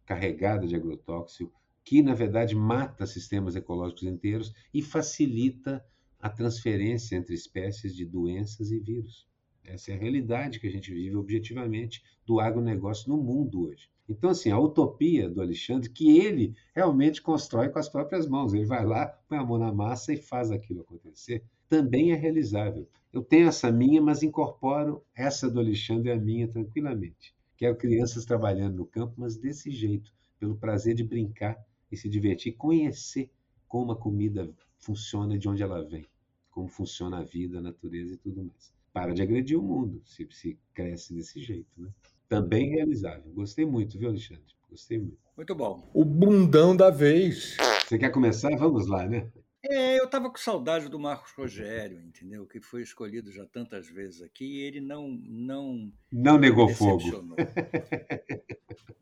[0.05, 1.53] carregada de agrotóxico,
[1.85, 5.85] que na verdade mata sistemas ecológicos inteiros e facilita
[6.19, 9.27] a transferência entre espécies de doenças e vírus.
[9.65, 13.91] Essa é a realidade que a gente vive objetivamente do agronegócio no mundo hoje.
[14.09, 18.65] Então, assim, a utopia do Alexandre, que ele realmente constrói com as próprias mãos, ele
[18.65, 22.89] vai lá, põe a mão na massa e faz aquilo acontecer, também é realizável.
[23.13, 27.35] Eu tenho essa minha, mas incorporo essa do Alexandre e a minha tranquilamente.
[27.57, 31.59] Quero crianças trabalhando no campo, mas desse jeito, pelo prazer de brincar
[31.91, 33.31] e se divertir, conhecer
[33.67, 36.07] como a comida funciona e de onde ela vem,
[36.51, 38.73] como funciona a vida, a natureza e tudo mais.
[38.93, 41.89] Para de agredir o mundo, se, se cresce desse jeito, né?
[42.29, 43.33] Também realizável.
[43.33, 44.43] Gostei muito, viu, Alexandre?
[44.71, 45.19] Gostei muito.
[45.37, 45.89] Muito bom.
[45.95, 47.57] O bundão da vez.
[47.87, 48.55] Você quer começar?
[48.57, 49.31] Vamos lá, né?
[49.62, 52.47] É, eu estava com saudade do Marcos Rogério, entendeu?
[52.47, 57.35] Que foi escolhido já tantas vezes aqui e ele não não não negou fogo.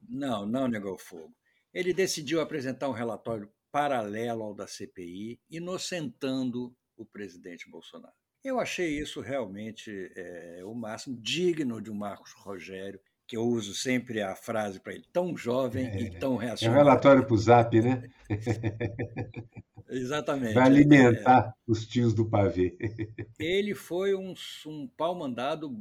[0.09, 1.35] não, não negou fogo.
[1.75, 8.15] Ele decidiu apresentar um relatório paralelo ao da CPI, inocentando o presidente Bolsonaro.
[8.43, 13.75] Eu achei isso realmente é, o máximo digno de um Marcos Rogério, que eu uso
[13.75, 16.79] sempre a frase para ele, tão jovem é, e tão reacionário.
[16.79, 18.09] É um relatório para o Zap, né?
[19.89, 20.55] Exatamente.
[20.55, 22.77] Vai alimentar é, os tios do pavê.
[23.39, 24.35] Ele foi um,
[24.67, 25.75] um pau mandado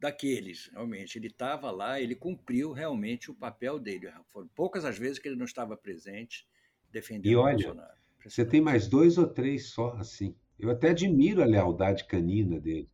[0.00, 1.18] daqueles, realmente.
[1.18, 4.10] Ele estava lá, ele cumpriu realmente o papel dele.
[4.28, 6.46] Foram poucas as vezes que ele não estava presente
[6.90, 7.96] defendendo e olha, Bolsonaro.
[8.24, 10.34] Você tem mais dois ou três só, assim.
[10.58, 12.88] Eu até admiro a lealdade canina dele.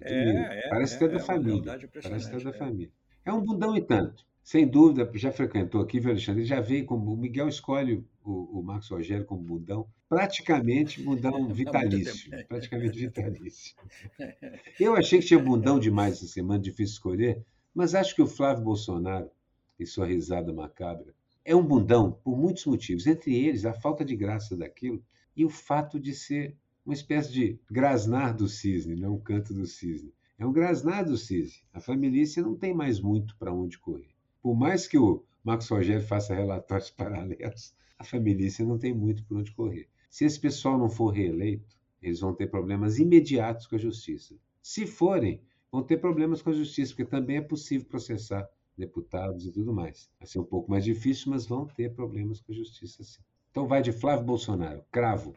[0.00, 1.78] É, é, Parece é, que é da é família.
[2.02, 2.92] Parece que é da família.
[3.24, 4.26] É um bundão e tanto.
[4.46, 6.44] Sem dúvida, já frequentou aqui, viu, Alexandre?
[6.44, 7.12] Já veio como.
[7.12, 12.30] O Miguel escolhe o, o Marcos Rogério como bundão, praticamente bundão vitalício.
[12.46, 13.74] praticamente vitalício.
[14.78, 18.62] Eu achei que tinha bundão demais essa semana, difícil escolher, mas acho que o Flávio
[18.62, 19.28] Bolsonaro
[19.80, 21.12] e sua risada macabra
[21.44, 25.02] é um bundão por muitos motivos, entre eles a falta de graça daquilo
[25.36, 29.66] e o fato de ser uma espécie de grasnar do cisne, não um canto do
[29.66, 30.14] cisne.
[30.38, 31.64] É um grasnar do cisne.
[31.72, 34.15] A família não tem mais muito para onde correr.
[34.46, 39.38] Por mais que o Marcos Rogério faça relatórios paralelos, a família não tem muito por
[39.38, 39.88] onde correr.
[40.08, 44.36] Se esse pessoal não for reeleito, eles vão ter problemas imediatos com a justiça.
[44.62, 49.50] Se forem, vão ter problemas com a justiça, porque também é possível processar deputados e
[49.50, 50.08] tudo mais.
[50.16, 53.22] Vai ser um pouco mais difícil, mas vão ter problemas com a justiça sim.
[53.50, 55.34] Então vai de Flávio Bolsonaro, cravo.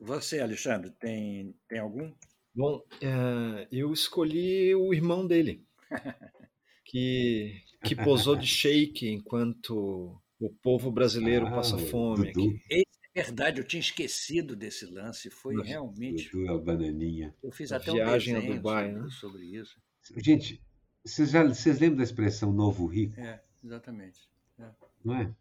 [0.00, 2.10] Você, Alexandre, tem, tem algum?
[2.52, 5.64] Bom, é, eu escolhi o irmão dele,
[6.84, 12.60] que, que posou de shake enquanto o povo brasileiro ah, passa fome aqui.
[12.68, 15.30] Esse, Verdade, eu tinha esquecido desse lance.
[15.30, 16.30] Foi Nossa, realmente.
[16.48, 17.34] a bananinha.
[17.42, 19.10] Eu fiz até Viagem um a Dubai, sobre, né?
[19.10, 19.80] sobre isso.
[20.16, 20.62] Gente,
[21.04, 23.18] vocês, já, vocês lembram da expressão novo rico?
[23.20, 24.28] É, exatamente.
[24.58, 24.70] É.
[25.04, 25.34] Não é?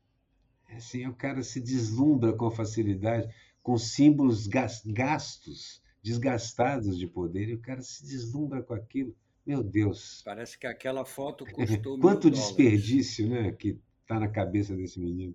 [0.67, 0.75] é?
[0.77, 3.31] Assim, o cara se deslumbra com facilidade,
[3.61, 9.15] com símbolos gastos, desgastados de poder, e o cara se deslumbra com aquilo.
[9.49, 10.21] Meu Deus.
[10.23, 11.97] Parece que aquela foto custou.
[11.97, 13.51] Quanto desperdício, né?
[13.51, 15.33] Que está na cabeça desse menino.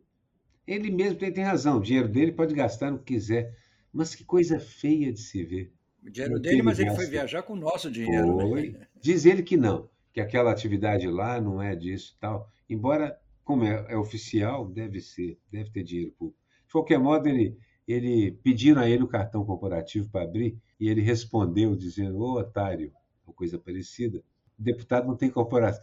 [0.64, 3.58] Ele mesmo tem, tem razão, o dinheiro dele pode gastar no que quiser,
[3.92, 5.72] mas que coisa feia de se ver.
[6.00, 8.36] O dinheiro dele, mas ele foi viajar com o nosso dinheiro.
[8.36, 8.42] Né?
[8.48, 8.70] Foi.
[8.70, 8.86] Né?
[9.02, 12.48] Diz ele que não, que aquela atividade lá não é disso tal.
[12.70, 16.38] Embora, como é, é oficial, deve ser, deve ter dinheiro público.
[16.68, 21.00] De qualquer modo, ele, ele pediram a ele o cartão corporativo para abrir e ele
[21.00, 22.92] respondeu dizendo, ô otário,
[23.26, 24.22] ou coisa parecida
[24.58, 25.32] deputado não tem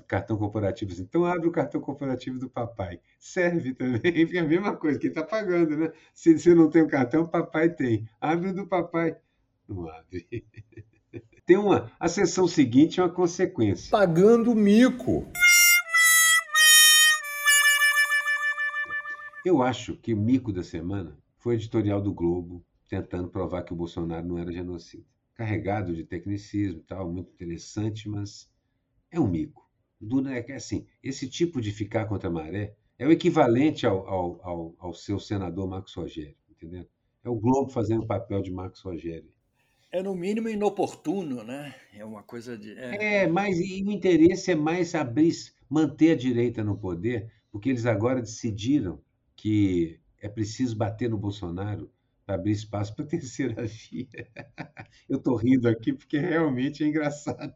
[0.07, 0.93] cartão corporativo.
[0.99, 2.99] Então abre o cartão corporativo do papai.
[3.19, 4.01] Serve também,
[4.33, 5.91] é a mesma coisa, que está pagando, né?
[6.13, 8.07] Se você não tem o cartão, o papai tem.
[8.19, 9.17] Abre o do papai.
[9.67, 10.25] Não abre.
[11.45, 11.91] Tem uma.
[11.99, 13.89] A sessão seguinte é uma consequência.
[13.91, 15.27] Pagando mico.
[19.43, 23.73] Eu acho que o mico da semana foi o editorial do Globo tentando provar que
[23.73, 25.03] o Bolsonaro não era genocida.
[25.41, 28.47] Carregado de tecnicismo e tal, muito interessante, mas
[29.09, 29.67] é um mico.
[30.29, 34.75] É assim, esse tipo de ficar contra a maré é o equivalente ao, ao, ao,
[34.77, 36.87] ao seu senador Marcos Rogério, entendeu?
[37.23, 39.31] É o Globo fazendo o papel de Marcos Rogério.
[39.91, 41.73] É no mínimo inoportuno, né?
[41.91, 42.77] É uma coisa de.
[42.77, 45.33] É, é mas o interesse é mais abrir,
[45.67, 49.01] manter a direita no poder, porque eles agora decidiram
[49.35, 51.91] que é preciso bater no Bolsonaro
[52.33, 54.27] abrir espaço para a terceira via.
[55.09, 57.55] Eu estou rindo aqui porque realmente é engraçado.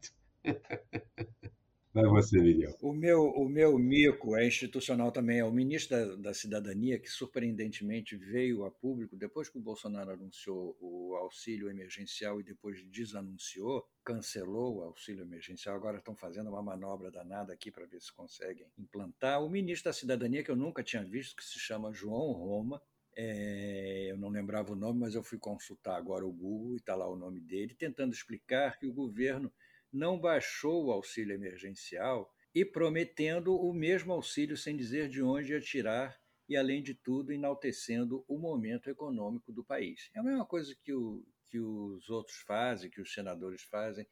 [1.96, 2.76] Vai você, Miguel.
[2.82, 5.38] O meu, o meu mico é institucional também.
[5.38, 10.10] É o ministro da, da, Cidadania, que surpreendentemente veio a público, depois que o Bolsonaro
[10.10, 15.74] anunciou o auxílio emergencial e depois desanunciou, cancelou o auxílio emergencial.
[15.74, 19.42] Agora estão fazendo uma manobra danada aqui para ver se conseguem implantar.
[19.42, 22.78] O ministro da Cidadania, que eu nunca tinha visto, que se chama João Roma,
[23.16, 26.94] é, eu não lembrava o nome, mas eu fui consultar agora o Google e está
[26.94, 29.50] lá o nome dele, tentando explicar que o governo
[29.90, 35.60] não baixou o auxílio emergencial e prometendo o mesmo auxílio sem dizer de onde ia
[35.60, 40.10] tirar e, além de tudo, enaltecendo o momento econômico do país.
[40.14, 44.06] É a mesma coisa que, o, que os outros fazem, que os senadores fazem,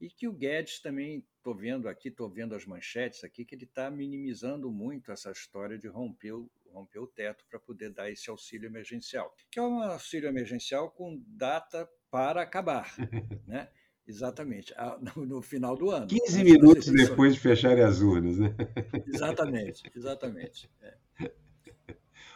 [0.00, 3.64] e que o Guedes também, estou vendo aqui, estou vendo as manchetes aqui, que ele
[3.64, 8.30] está minimizando muito essa história de romper o, romper o teto para poder dar esse
[8.30, 12.94] auxílio emergencial, que é um auxílio emergencial com data para acabar,
[13.46, 13.68] né?
[14.06, 16.08] Exatamente, no, no, final do ano.
[16.08, 18.54] 15 minutos depois de fecharem as urnas, né?
[19.06, 20.68] Exatamente, exatamente.
[20.82, 20.96] É.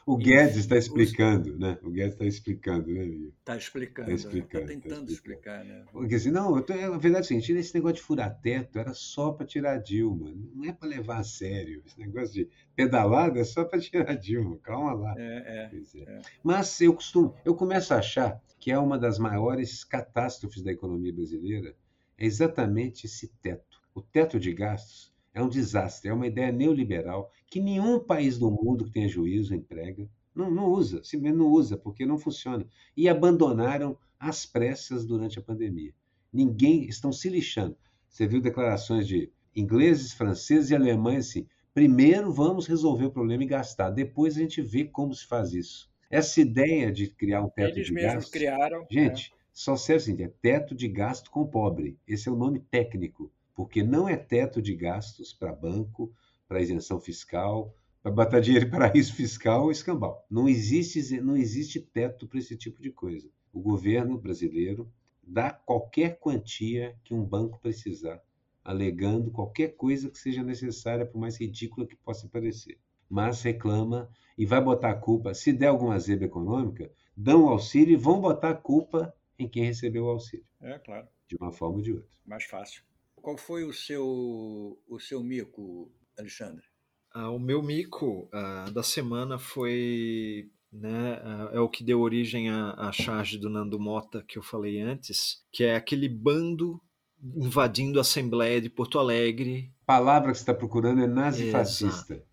[0.06, 1.76] O Guedes está explicando, né?
[1.82, 3.04] O Guedes está explicando, né?
[3.40, 4.40] Está explicando, está né?
[4.40, 5.84] tá, tá tentando tá explicar, né?
[5.90, 8.94] Porque assim, não, tô, a verdade é a seguinte, esse negócio de furar teto era
[8.94, 11.82] só para tirar Dilma, não é para levar a sério.
[11.84, 15.14] Esse negócio de pedalada é só para tirar Dilma, calma lá.
[15.18, 16.20] É, é, é, é.
[16.40, 21.12] Mas eu costumo, eu começo a achar que é uma das maiores catástrofes da economia
[21.12, 21.74] brasileira,
[22.16, 23.82] é exatamente esse teto.
[23.92, 28.50] O teto de gastos é um desastre, é uma ideia neoliberal que nenhum país do
[28.50, 30.08] mundo que tenha juízo emprega.
[30.34, 32.66] Não, não usa, simplesmente não usa, porque não funciona.
[32.96, 35.92] E abandonaram às pressas durante a pandemia.
[36.32, 37.76] Ninguém, estão se lixando.
[38.08, 43.46] Você viu declarações de ingleses, franceses e alemães assim, primeiro vamos resolver o problema e
[43.46, 45.90] gastar, depois a gente vê como se faz isso.
[46.08, 48.32] Essa ideia de criar um teto Eles de mesmos gasto...
[48.32, 48.86] criaram.
[48.90, 49.36] Gente, é.
[49.52, 51.98] só serve assim, é teto de gasto com pobre.
[52.08, 56.12] Esse é o nome técnico porque não é teto de gastos para banco,
[56.46, 60.24] para isenção fiscal, para botar dinheiro em paraíso fiscal ou escambau.
[60.30, 63.28] Não existe, não existe teto para esse tipo de coisa.
[63.52, 64.92] O governo brasileiro
[65.26, 68.22] dá qualquer quantia que um banco precisar,
[68.62, 72.78] alegando qualquer coisa que seja necessária, por mais ridícula que possa parecer.
[73.08, 77.96] Mas reclama e vai botar a culpa, se der alguma zebra econômica, dão auxílio e
[77.96, 80.44] vão botar a culpa em quem recebeu o auxílio.
[80.60, 81.08] É, claro.
[81.26, 82.10] De uma forma ou de outra.
[82.26, 82.84] Mais fácil.
[83.26, 86.62] Qual foi o seu, o seu mico, Alexandre?
[87.12, 92.48] Ah, o meu mico ah, da semana foi né, ah, é o que deu origem
[92.48, 96.80] à, à charge do Nando Mota que eu falei antes, que é aquele bando
[97.34, 99.72] invadindo a Assembleia de Porto Alegre.
[99.82, 102.24] A palavra que você está procurando é nazifascista.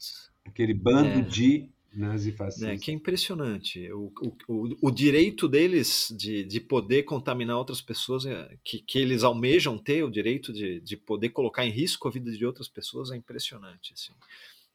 [0.46, 1.22] Aquele bando é.
[1.22, 2.68] de Nazifascista.
[2.68, 3.92] Né, que é impressionante.
[3.92, 4.12] O,
[4.48, 9.78] o, o, direito deles de, de poder contaminar outras pessoas, é, que, que eles almejam
[9.78, 13.16] ter, o direito de, de poder colocar em risco a vida de outras pessoas, é
[13.16, 13.94] impressionante.
[13.94, 14.14] Assim.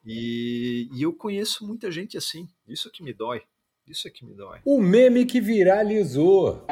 [0.06, 3.42] E, e eu conheço muita gente assim, isso que me dói.
[3.86, 4.60] Isso é que me dói.
[4.64, 6.66] O meme que viralizou.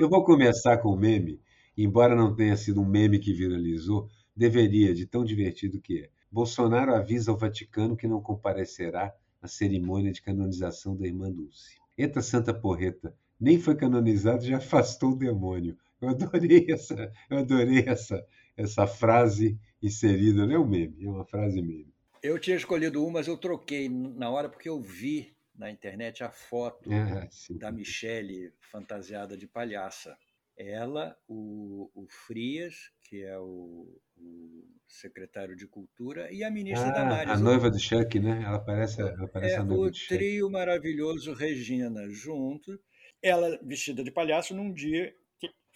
[0.00, 1.40] Eu vou começar com o meme,
[1.76, 6.10] embora não tenha sido um meme que viralizou, deveria, de tão divertido que é.
[6.30, 11.76] Bolsonaro avisa ao Vaticano que não comparecerá à cerimônia de canonização da irmã Dulce.
[11.96, 15.76] Eita santa porreta, nem foi canonizado, já afastou o demônio.
[16.00, 18.24] Eu adorei essa, eu adorei essa,
[18.56, 21.94] essa frase inserida, não é um meme, é uma frase meme.
[22.22, 26.30] Eu tinha escolhido uma, mas eu troquei na hora porque eu vi na internet a
[26.30, 27.26] foto Ah,
[27.58, 30.16] da Michelle fantasiada de palhaça.
[30.56, 36.92] Ela, o, o Frias, que é o, o secretário de Cultura, e a ministra Ah,
[36.92, 37.30] Damares.
[37.32, 38.42] a noiva do Chuck, né?
[38.44, 42.80] Ela parece, ela parece é a noiva o do trio maravilhoso Regina junto.
[43.22, 45.14] Ela vestida de palhaço num dia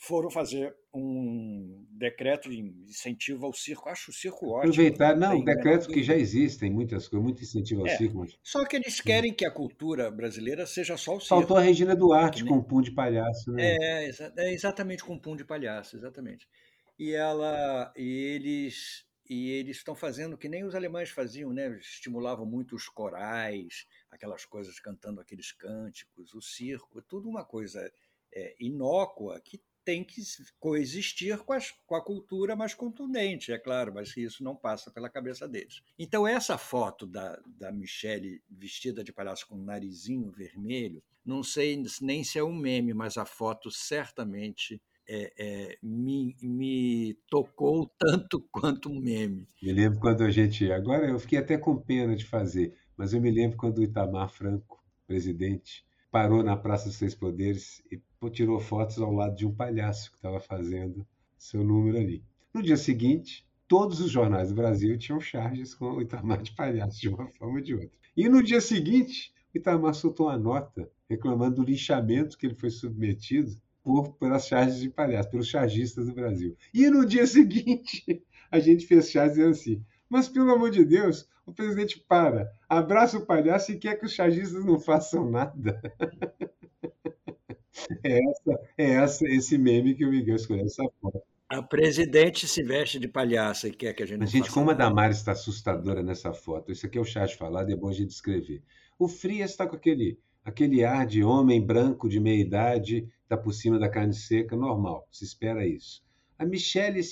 [0.02, 3.88] foram fazer um decreto de incentivo ao circo.
[3.88, 4.72] Acho o circo ótimo.
[4.72, 7.96] Aproveitar, não, tem decretos que já existem, muitas coisas, muito incentivo ao É.
[7.96, 11.28] circo, mas Só que eles querem que a cultura brasileira seja só o circo.
[11.36, 13.76] faltou a Regina Duarte nem- com o pum de palhaço, né?
[13.80, 16.48] É, exa- é exatamente com pum de palhaço, exatamente.
[16.98, 21.68] E ela e eles e eles estão fazendo que nem os alemães faziam, né?
[21.78, 27.80] Estimulavam muito os corais, aquelas coisas cantando aqueles cânticos, o circo, é tudo uma coisa
[28.32, 30.22] é, inócua que tem que
[30.60, 35.10] coexistir com, as- com a cultura mais contundente, é claro, mas isso não passa pela
[35.10, 35.82] cabeça deles.
[35.98, 41.82] Então, essa foto da, da Michelle vestida de palhaço com um narizinho vermelho, não sei
[42.00, 48.40] nem se é um meme, mas a foto certamente é, é, me, me tocou tanto
[48.52, 49.44] quanto um meme.
[49.60, 50.70] Me lembro quando a gente.
[50.70, 54.28] Agora eu fiquei até com pena de fazer, mas eu me lembro quando o Itamar
[54.30, 58.00] Franco, presidente, parou na Praça dos Três Poderes e
[58.30, 61.06] tirou fotos ao lado de um palhaço que estava fazendo
[61.38, 62.22] seu número ali.
[62.52, 67.00] No dia seguinte, todos os jornais do Brasil tinham charges com o Itamar de palhaço,
[67.00, 67.90] de uma forma ou de outra.
[68.16, 72.70] E no dia seguinte, o Itamar soltou uma nota reclamando do linchamento que ele foi
[72.70, 73.50] submetido
[73.82, 76.56] por, pelas charges de palhaço, pelos chargistas do Brasil.
[76.74, 81.52] E no dia seguinte, a gente fez charges assim: mas pelo amor de Deus, o
[81.52, 85.80] presidente para, abraça o palhaço e quer que os chargistas não façam nada.
[88.04, 91.22] É, essa, é essa, esse meme que o Miguel escolheu, essa foto.
[91.48, 94.74] A presidente se veste de palhaça e quer que a gente Mas, gente, como a.
[94.74, 97.92] Damares está assustadora nessa foto, isso aqui é o chá de falado, é bom a
[97.92, 98.62] gente descrever.
[98.98, 103.52] O Frias está com aquele, aquele ar de homem branco de meia idade, está por
[103.52, 106.04] cima da carne seca, normal, se espera isso.
[106.38, 107.02] A Michelle,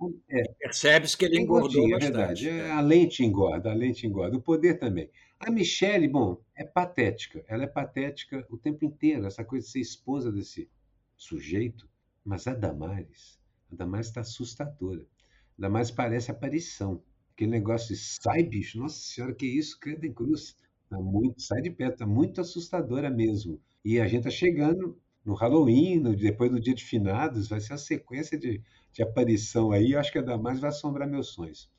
[0.00, 0.20] sim,
[0.58, 2.12] Percebe-se que ele é engordou é bastante.
[2.12, 2.48] verdade.
[2.48, 4.36] É, a lente engorda, a lente engorda.
[4.36, 5.10] O poder também.
[5.38, 7.44] A Michelle, bom, é patética.
[7.48, 10.68] Ela é patética o tempo inteiro, essa coisa de ser esposa desse
[11.16, 11.88] sujeito.
[12.24, 13.38] Mas a Damares,
[13.72, 15.02] a Damares está assustadora.
[15.58, 17.02] A Damares parece aparição.
[17.34, 20.56] Aquele negócio de sai, bicho, nossa senhora, que isso, credo em cruz.
[20.88, 23.60] Tá muito, sai de perto, tá muito assustadora mesmo.
[23.84, 27.72] E a gente tá chegando no Halloween, no- depois do dia de finados, vai ser
[27.72, 28.60] uma sequência de,
[28.92, 29.94] de aparição aí.
[29.94, 31.70] Acho que a Damares vai assombrar meus sonhos.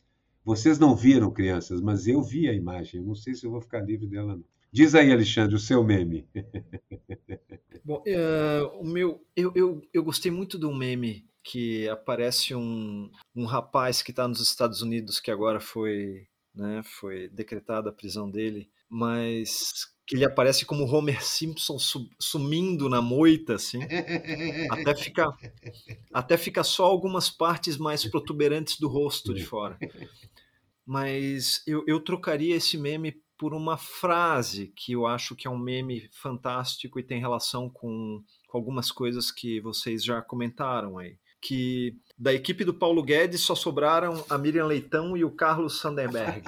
[0.44, 3.00] Vocês não viram, crianças, mas eu vi a imagem.
[3.00, 4.46] Eu não sei se eu vou ficar livre dela, não.
[4.72, 6.28] Diz aí, Alexandre, o seu meme.
[7.84, 13.46] Bom, é, o meu, eu, eu, eu gostei muito do meme que aparece um, um
[13.46, 18.70] rapaz que está nos Estados Unidos que agora foi, né, foi decretada a prisão dele,
[18.88, 23.80] mas que ele aparece como Homer Simpson su- sumindo na moita, assim,
[24.70, 25.28] até ficar
[26.14, 29.78] até fica só algumas partes mais protuberantes do rosto de fora.
[30.86, 35.58] Mas eu, eu trocaria esse meme por uma frase que eu acho que é um
[35.58, 41.18] meme fantástico e tem relação com, com algumas coisas que vocês já comentaram aí.
[41.42, 46.44] Que da equipe do Paulo Guedes só sobraram a Miriam Leitão e o Carlos Sanderberg.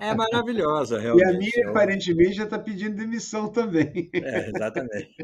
[0.00, 1.26] É maravilhosa, E realmente.
[1.28, 4.08] a minha, aparentemente, já está pedindo demissão também.
[4.14, 5.14] É, exatamente.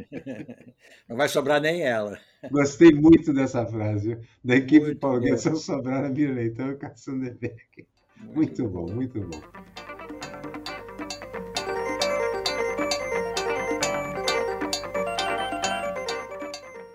[1.08, 2.18] Não vai sobrar nem ela.
[2.50, 4.18] Gostei muito dessa frase.
[4.44, 7.86] Da equipe Muito Paulo Guedes, só sobraram a Mira Leitão e o Carlos Sanderberg.
[8.34, 9.40] Muito bom, muito bom.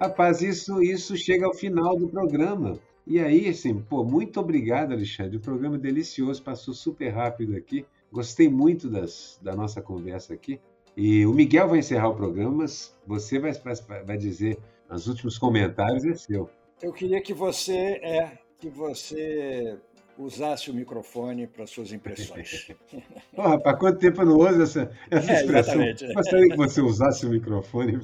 [0.03, 2.77] Rapaz, isso, isso chega ao final do programa.
[3.07, 5.37] E aí, assim, pô, muito obrigado, Alexandre.
[5.37, 7.85] O programa é delicioso, passou super rápido aqui.
[8.11, 10.59] Gostei muito das, da nossa conversa aqui.
[10.95, 14.57] E o Miguel vai encerrar o programa, mas você vai, vai, vai dizer
[14.89, 16.49] os últimos comentários, é seu.
[16.81, 17.73] Eu queria que você
[18.03, 19.77] é que você
[20.17, 22.69] usasse o microfone para suas impressões.
[23.35, 25.81] Ô, rapaz, quanto tempo eu não uso essa, essa É, expressão?
[25.81, 26.13] exatamente.
[26.13, 27.99] Gostaria que você usasse o microfone.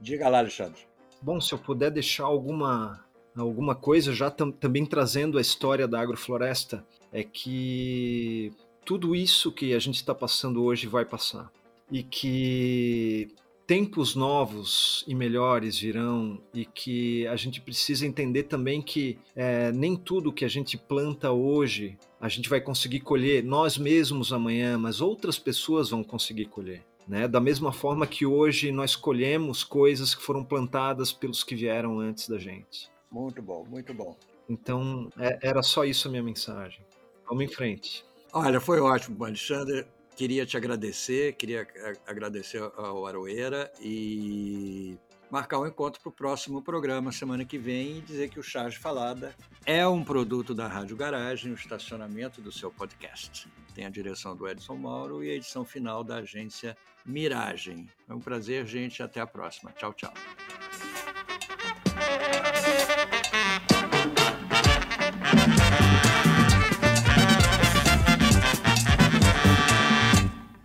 [0.00, 0.80] Diga lá, Alexandre.
[1.24, 3.02] Bom, se eu puder deixar alguma,
[3.34, 8.52] alguma coisa, já tam, também trazendo a história da agrofloresta, é que
[8.84, 11.50] tudo isso que a gente está passando hoje vai passar
[11.90, 13.28] e que
[13.66, 19.96] tempos novos e melhores virão e que a gente precisa entender também que é, nem
[19.96, 25.00] tudo que a gente planta hoje a gente vai conseguir colher nós mesmos amanhã, mas
[25.00, 26.84] outras pessoas vão conseguir colher.
[27.06, 27.28] Né?
[27.28, 32.28] Da mesma forma que hoje nós colhemos coisas que foram plantadas pelos que vieram antes
[32.28, 32.90] da gente.
[33.10, 34.16] Muito bom, muito bom.
[34.48, 36.84] Então, é, era só isso a minha mensagem.
[37.28, 38.04] Vamos em frente.
[38.32, 39.86] Olha, foi ótimo, Alexandre.
[40.16, 41.66] Queria te agradecer, queria
[42.06, 44.96] agradecer ao Aroeira e
[45.30, 48.78] marcar um encontro para o próximo programa semana que vem e dizer que o Charge
[48.78, 49.34] Falada
[49.66, 53.48] é um produto da Rádio Garagem, o estacionamento do seu podcast.
[53.74, 57.88] Tem a direção do Edson Mauro e a edição final da agência Miragem.
[58.08, 59.02] É um prazer, gente.
[59.02, 59.72] Até a próxima.
[59.72, 60.14] Tchau, tchau.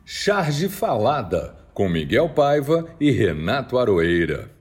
[0.05, 4.51] Charge Falada, com Miguel Paiva e Renato Aroeira.